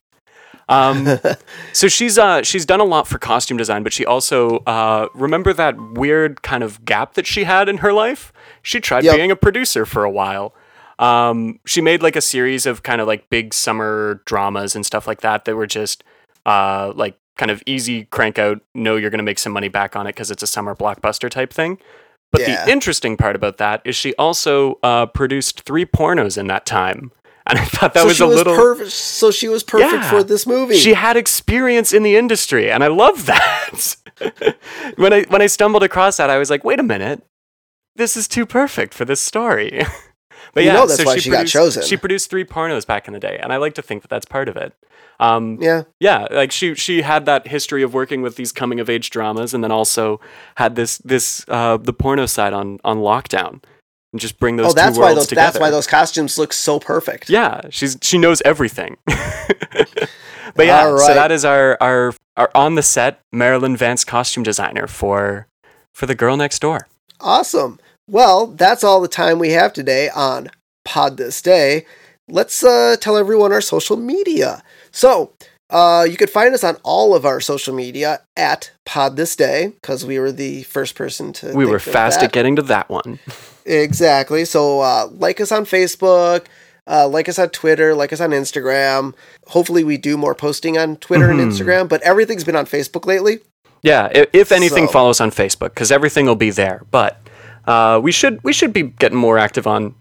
Um, 0.68 1.06
so 1.72 1.88
she's 1.88 2.18
uh 2.18 2.42
she's 2.42 2.66
done 2.66 2.80
a 2.80 2.84
lot 2.84 3.06
for 3.08 3.18
costume 3.18 3.56
design, 3.56 3.82
but 3.82 3.92
she 3.92 4.04
also 4.04 4.58
uh 4.66 5.08
remember 5.14 5.52
that 5.54 5.76
weird 5.94 6.42
kind 6.42 6.62
of 6.62 6.84
gap 6.84 7.14
that 7.14 7.26
she 7.26 7.44
had 7.44 7.68
in 7.68 7.78
her 7.78 7.92
life. 7.92 8.32
She 8.62 8.80
tried 8.80 9.04
Yep. 9.04 9.16
being 9.16 9.30
a 9.30 9.36
producer 9.36 9.86
for 9.86 10.04
a 10.04 10.10
while. 10.10 10.54
Um, 10.98 11.60
she 11.64 11.80
made 11.80 12.02
like 12.02 12.16
a 12.16 12.20
series 12.20 12.66
of 12.66 12.82
kind 12.82 13.00
of 13.00 13.06
like 13.06 13.30
big 13.30 13.54
summer 13.54 14.20
dramas 14.26 14.74
and 14.74 14.84
stuff 14.84 15.06
like 15.06 15.20
that 15.20 15.44
that 15.44 15.54
were 15.56 15.66
just 15.66 16.02
uh 16.44 16.92
like 16.94 17.16
kind 17.36 17.50
of 17.50 17.62
easy 17.66 18.04
crank 18.06 18.38
out. 18.38 18.60
Know 18.74 18.96
you're 18.96 19.10
gonna 19.10 19.22
make 19.22 19.38
some 19.38 19.52
money 19.52 19.68
back 19.68 19.94
on 19.96 20.06
it 20.06 20.10
because 20.10 20.30
it's 20.30 20.42
a 20.42 20.46
summer 20.46 20.74
blockbuster 20.74 21.30
type 21.30 21.52
thing. 21.52 21.78
But 22.30 22.42
Yeah. 22.42 22.64
the 22.66 22.70
interesting 22.72 23.16
part 23.16 23.36
about 23.36 23.56
that 23.56 23.80
is 23.86 23.96
she 23.96 24.14
also 24.16 24.78
uh, 24.82 25.06
produced 25.06 25.62
three 25.62 25.86
pornos 25.86 26.36
in 26.36 26.46
that 26.48 26.66
time. 26.66 27.10
And 27.48 27.58
I 27.58 27.64
thought 27.64 27.94
that 27.94 28.00
so 28.02 28.06
was 28.06 28.16
she 28.18 28.24
a 28.24 28.26
was 28.26 28.36
little. 28.36 28.54
perfect. 28.56 28.92
So 28.92 29.30
she 29.30 29.48
was 29.48 29.62
perfect 29.62 29.92
Yeah. 29.92 30.10
for 30.10 30.22
this 30.22 30.46
movie. 30.46 30.76
She 30.76 30.92
had 30.94 31.16
experience 31.16 31.92
in 31.94 32.02
the 32.02 32.16
industry, 32.16 32.70
and 32.70 32.84
I 32.84 32.88
love 32.88 33.26
that. 33.26 33.96
when 34.96 35.12
I 35.12 35.22
when 35.24 35.40
I 35.42 35.46
stumbled 35.46 35.82
across 35.82 36.18
that, 36.18 36.28
I 36.30 36.38
was 36.38 36.50
like, 36.50 36.62
"Wait 36.64 36.78
a 36.78 36.82
minute, 36.82 37.22
this 37.96 38.16
is 38.16 38.28
too 38.28 38.44
perfect 38.46 38.92
for 38.94 39.04
this 39.04 39.20
story." 39.20 39.70
but 40.54 40.62
You 40.64 40.70
yeah, 40.70 40.86
so 40.86 41.04
why 41.04 41.14
she, 41.14 41.20
she 41.20 41.30
got 41.30 41.36
produced, 41.38 41.52
chosen. 41.54 41.82
She 41.84 41.96
produced 41.96 42.28
three 42.30 42.44
pornos 42.44 42.86
back 42.86 43.06
in 43.08 43.14
the 43.14 43.20
day, 43.20 43.38
and 43.42 43.52
I 43.52 43.56
like 43.56 43.74
to 43.74 43.82
think 43.82 44.02
that 44.02 44.08
that's 44.10 44.26
part 44.26 44.48
of 44.48 44.56
it. 44.56 44.74
Um, 45.20 45.58
yeah. 45.60 45.82
yeah, 45.98 46.26
like 46.30 46.52
she 46.52 46.74
she 46.74 47.02
had 47.02 47.24
that 47.26 47.48
history 47.48 47.82
of 47.82 47.92
working 47.94 48.22
with 48.22 48.36
these 48.36 48.52
coming 48.52 48.78
of 48.78 48.88
age 48.90 49.10
dramas, 49.10 49.52
and 49.54 49.64
then 49.64 49.72
also 49.72 50.20
had 50.56 50.76
this 50.76 50.98
this 50.98 51.44
uh, 51.48 51.76
the 51.76 51.92
porno 51.92 52.26
side 52.26 52.52
on 52.52 52.78
on 52.84 52.98
lockdown, 52.98 53.62
and 54.12 54.20
just 54.20 54.38
bring 54.38 54.56
those 54.56 54.70
Oh, 54.70 54.72
that's 54.74 54.98
why 54.98 55.14
those. 55.14 55.26
together. 55.26 55.46
That's 55.52 55.60
why 55.60 55.70
those 55.70 55.86
costumes 55.86 56.38
look 56.38 56.52
so 56.52 56.78
perfect. 56.80 57.28
Yeah, 57.28 57.62
she's 57.70 57.96
she 58.02 58.18
knows 58.18 58.40
everything. 58.44 58.96
but 59.06 60.66
yeah, 60.66 60.84
All 60.86 60.98
so 60.98 61.14
that 61.14 61.30
is 61.30 61.44
our 61.44 61.76
our 61.80 62.14
our 62.36 62.50
on 62.54 62.74
the 62.74 62.82
set 62.82 63.20
Marilyn 63.32 63.76
Vance 63.76 64.04
costume 64.04 64.42
designer 64.42 64.86
for 64.86 65.46
for 65.94 66.06
the 66.06 66.14
girl 66.14 66.36
next 66.36 66.60
door. 66.60 66.86
Awesome. 67.20 67.78
Well, 68.08 68.46
that's 68.46 68.82
all 68.84 69.00
the 69.00 69.08
time 69.08 69.38
we 69.38 69.50
have 69.50 69.72
today 69.72 70.08
on 70.08 70.48
Pod 70.84 71.16
This 71.16 71.42
Day. 71.42 71.84
Let's 72.28 72.62
uh, 72.64 72.96
tell 73.00 73.16
everyone 73.16 73.52
our 73.52 73.60
social 73.60 73.96
media. 73.96 74.62
So, 74.90 75.32
uh, 75.70 76.06
you 76.08 76.16
could 76.16 76.30
find 76.30 76.54
us 76.54 76.64
on 76.64 76.76
all 76.82 77.14
of 77.14 77.26
our 77.26 77.40
social 77.40 77.74
media 77.74 78.20
at 78.36 78.70
Pod 78.86 79.16
This 79.16 79.36
Day 79.36 79.72
because 79.80 80.06
we 80.06 80.18
were 80.18 80.32
the 80.32 80.62
first 80.62 80.94
person 80.94 81.32
to. 81.34 81.52
We 81.54 81.66
were 81.66 81.78
fast 81.78 82.22
at 82.22 82.32
getting 82.32 82.56
to 82.56 82.62
that 82.62 82.88
one. 82.88 83.18
Exactly. 83.68 84.44
So, 84.44 84.80
uh, 84.80 85.08
like 85.12 85.40
us 85.40 85.52
on 85.52 85.64
Facebook, 85.64 86.46
uh, 86.86 87.06
like 87.06 87.28
us 87.28 87.38
on 87.38 87.50
Twitter, 87.50 87.94
like 87.94 88.12
us 88.12 88.20
on 88.20 88.30
Instagram. 88.30 89.14
Hopefully, 89.48 89.84
we 89.84 89.96
do 89.98 90.16
more 90.16 90.34
posting 90.34 90.78
on 90.78 90.96
Twitter 90.96 91.30
and 91.30 91.38
Mhm. 91.38 91.52
Instagram, 91.52 91.88
but 91.88 92.00
everything's 92.02 92.44
been 92.44 92.56
on 92.56 92.66
Facebook 92.66 93.04
lately. 93.06 93.40
Yeah, 93.82 94.08
if, 94.12 94.28
if 94.32 94.52
anything, 94.52 94.86
So- 94.86 94.92
follow 94.92 95.10
us 95.10 95.20
on 95.20 95.30
Facebook 95.30 95.74
because 95.74 95.92
everything 95.92 96.26
will 96.26 96.34
be 96.34 96.50
there. 96.50 96.82
But 96.90 97.20
uh, 97.66 98.00
we 98.02 98.10
should 98.10 98.42
we 98.42 98.52
should 98.52 98.72
be 98.72 98.82
getting 98.84 99.18
more 99.18 99.38
active 99.38 99.66
on 99.66 99.94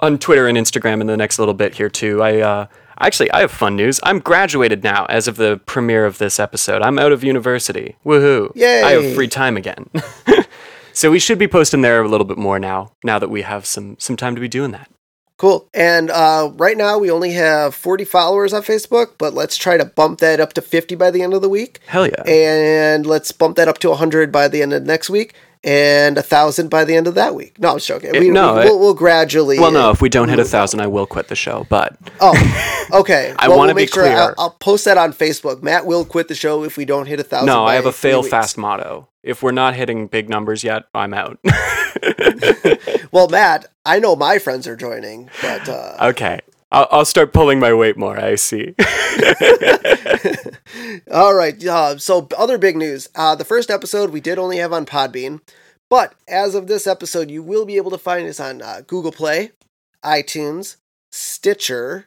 on 0.00 0.18
Twitter 0.18 0.48
and 0.48 0.58
Instagram 0.58 1.00
in 1.00 1.06
the 1.06 1.16
next 1.16 1.38
little 1.38 1.54
bit 1.54 1.76
here 1.76 1.88
too. 1.88 2.20
I 2.22 2.40
uh, 2.40 2.66
actually 3.00 3.30
I 3.30 3.40
have 3.40 3.52
fun 3.52 3.76
news. 3.76 4.00
I'm 4.02 4.18
graduated 4.18 4.82
now 4.82 5.06
as 5.08 5.28
of 5.28 5.36
the 5.36 5.60
premiere 5.64 6.04
of 6.04 6.18
this 6.18 6.40
episode. 6.40 6.82
I'm 6.82 6.98
out 6.98 7.12
of 7.12 7.22
university. 7.22 7.94
Woohoo! 8.04 8.50
Yay. 8.56 8.82
I 8.82 8.90
have 9.00 9.14
free 9.14 9.28
time 9.28 9.56
again. 9.56 9.88
so 10.92 11.10
we 11.10 11.18
should 11.18 11.38
be 11.38 11.48
posting 11.48 11.80
there 11.80 12.02
a 12.02 12.08
little 12.08 12.26
bit 12.26 12.38
more 12.38 12.58
now. 12.58 12.92
Now 13.04 13.18
that 13.18 13.30
we 13.30 13.42
have 13.42 13.66
some 13.66 13.96
some 13.98 14.16
time 14.16 14.34
to 14.34 14.40
be 14.40 14.48
doing 14.48 14.72
that. 14.72 14.90
Cool. 15.38 15.68
And 15.74 16.08
uh, 16.10 16.52
right 16.54 16.76
now, 16.76 16.98
we 16.98 17.10
only 17.10 17.32
have 17.32 17.74
40 17.74 18.04
followers 18.04 18.52
on 18.52 18.62
Facebook, 18.62 19.14
but 19.18 19.34
let's 19.34 19.56
try 19.56 19.76
to 19.76 19.84
bump 19.84 20.20
that 20.20 20.38
up 20.38 20.52
to 20.52 20.62
50 20.62 20.94
by 20.94 21.10
the 21.10 21.20
end 21.20 21.34
of 21.34 21.42
the 21.42 21.48
week. 21.48 21.80
Hell 21.86 22.06
yeah! 22.06 22.22
And 22.24 23.04
let's 23.04 23.32
bump 23.32 23.56
that 23.56 23.66
up 23.66 23.78
to 23.78 23.88
100 23.88 24.30
by 24.30 24.46
the 24.46 24.62
end 24.62 24.72
of 24.72 24.84
next 24.84 25.10
week 25.10 25.34
and 25.64 26.16
a 26.16 26.20
1,000 26.20 26.68
by 26.70 26.84
the 26.84 26.94
end 26.96 27.06
of 27.06 27.14
that 27.14 27.34
week. 27.34 27.58
No, 27.60 27.72
I'm 27.72 27.78
joking. 27.78 28.10
We, 28.12 28.30
no, 28.30 28.54
we, 28.56 28.64
will 28.64 28.78
we'll 28.80 28.94
gradually. 28.94 29.58
well, 29.58 29.70
no, 29.70 29.90
if 29.90 30.00
we 30.02 30.08
don't 30.08 30.28
hit 30.28 30.38
a 30.38 30.44
thousand, 30.44 30.80
I 30.80 30.86
will 30.88 31.06
quit 31.06 31.28
the 31.28 31.36
show. 31.36 31.66
But 31.68 31.96
Oh, 32.20 32.86
okay. 33.00 33.34
I 33.38 33.48
Well, 33.48 33.58
wanna 33.58 33.74
we'll 33.74 33.84
be 33.84 33.86
sure 33.86 34.04
I'll, 34.06 34.12
clear. 34.26 34.34
I'll 34.38 34.50
post 34.50 34.84
that 34.86 34.98
on 34.98 35.12
Facebook. 35.12 35.62
Matt 35.62 35.86
will 35.86 36.04
quit 36.04 36.28
the 36.28 36.34
show 36.34 36.64
if 36.64 36.76
we 36.76 36.84
don't 36.84 37.06
hit 37.06 37.20
a 37.20 37.22
thousand. 37.22 37.46
no, 37.46 37.64
I 37.64 37.74
have 37.74 37.86
a 37.86 37.92
fail 37.92 38.22
fast 38.22 38.58
motto. 38.58 39.08
If 39.22 39.40
we're 39.42 39.52
not 39.52 39.74
hitting 39.76 40.08
big 40.08 40.28
numbers 40.28 40.64
yet, 40.64 40.84
I'm 40.94 41.14
out. 41.14 41.38
Well, 43.12 43.28
Matt, 43.30 43.66
I 43.84 43.98
know 43.98 44.16
my 44.16 44.38
friends 44.38 44.66
are 44.66 44.74
joining, 44.74 45.28
but 45.42 45.68
uh, 45.68 45.96
Okay. 46.00 46.40
I'll, 46.72 46.88
I'll 46.90 47.04
start 47.04 47.32
pulling 47.32 47.60
my 47.60 47.72
weight 47.74 47.96
more, 47.96 48.18
I 48.18 48.34
see. 48.34 48.74
all 51.12 51.34
right. 51.34 51.62
Uh, 51.64 51.98
so, 51.98 52.28
other 52.36 52.58
big 52.58 52.76
news. 52.76 53.08
Uh, 53.14 53.34
the 53.34 53.44
first 53.44 53.70
episode 53.70 54.10
we 54.10 54.20
did 54.20 54.38
only 54.38 54.58
have 54.58 54.72
on 54.72 54.86
Podbean, 54.86 55.40
but 55.90 56.14
as 56.26 56.54
of 56.54 56.66
this 56.66 56.86
episode, 56.86 57.30
you 57.30 57.42
will 57.42 57.66
be 57.66 57.76
able 57.76 57.90
to 57.90 57.98
find 57.98 58.28
us 58.28 58.40
on 58.40 58.62
uh, 58.62 58.82
Google 58.86 59.12
Play, 59.12 59.52
iTunes, 60.04 60.76
Stitcher, 61.12 62.06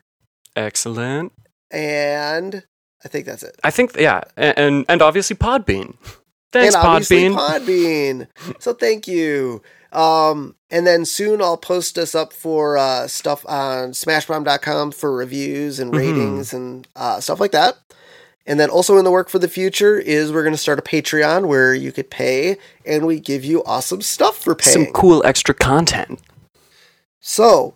Excellent. 0.56 1.32
and 1.72 2.64
I 3.04 3.08
think 3.08 3.26
that's 3.26 3.44
it. 3.44 3.56
I 3.64 3.72
think, 3.72 3.96
yeah. 3.98 4.22
a- 4.38 4.58
And, 4.60 4.86
and 4.90 5.02
obviously 5.02 5.36
Podbean. 5.36 5.96
Thanks, 6.52 6.76
and 6.76 6.86
obviously 6.86 7.24
Podbean. 7.30 8.28
Podbean. 8.28 8.28
so 8.62 8.74
thank 8.74 9.08
you. 9.08 9.62
Um, 9.96 10.56
and 10.70 10.86
then 10.86 11.06
soon 11.06 11.42
I'll 11.42 11.58
post 11.58 11.98
us 11.98 12.14
up 12.14 12.34
for 12.34 12.78
uh, 12.78 13.08
stuff 13.08 13.46
on 13.48 13.92
smashbomb.com 13.92 14.92
for 14.92 15.16
reviews 15.16 15.80
and 15.80 15.94
Mhm. 15.94 15.98
ratings 15.98 16.54
and 16.54 16.88
uh, 16.96 17.20
stuff 17.22 17.40
like 17.40 17.52
that. 17.54 17.78
And 18.46 18.60
then 18.60 18.70
also 18.70 18.98
in 18.98 19.06
the 19.06 19.12
work 19.12 19.30
for 19.30 19.40
the 19.40 19.48
future 19.48 19.98
is 19.98 20.32
we're 20.32 20.44
going 20.44 20.54
to 20.54 20.58
start 20.58 20.78
a 20.78 20.82
Patreon 20.84 21.48
where 21.48 21.74
you 21.74 21.92
could 21.92 22.10
pay 22.12 22.58
and 22.86 23.08
we 23.08 23.20
give 23.20 23.44
you 23.46 23.64
awesome 23.64 24.02
stuff 24.02 24.38
for 24.38 24.54
paying. 24.54 24.86
Some 24.86 24.94
cool 24.94 25.26
extra 25.26 25.56
content. 25.56 26.20
So 27.22 27.74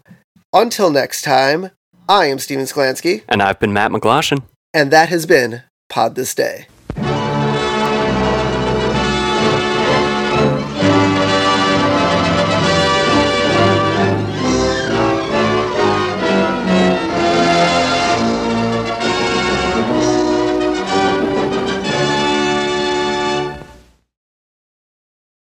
until 0.53 0.89
next 0.91 1.21
time, 1.23 1.71
I 2.08 2.25
am 2.25 2.38
Steven 2.39 2.65
Sklansky, 2.65 3.23
And 3.29 3.41
I've 3.41 3.60
been 3.60 3.73
Matt 3.73 3.91
McGlashan. 3.91 4.43
and 4.73 4.91
that 4.91 5.10
has 5.10 5.25
been 5.25 5.63
Pod 5.89 6.15
This 6.15 6.36
Day. 6.36 6.67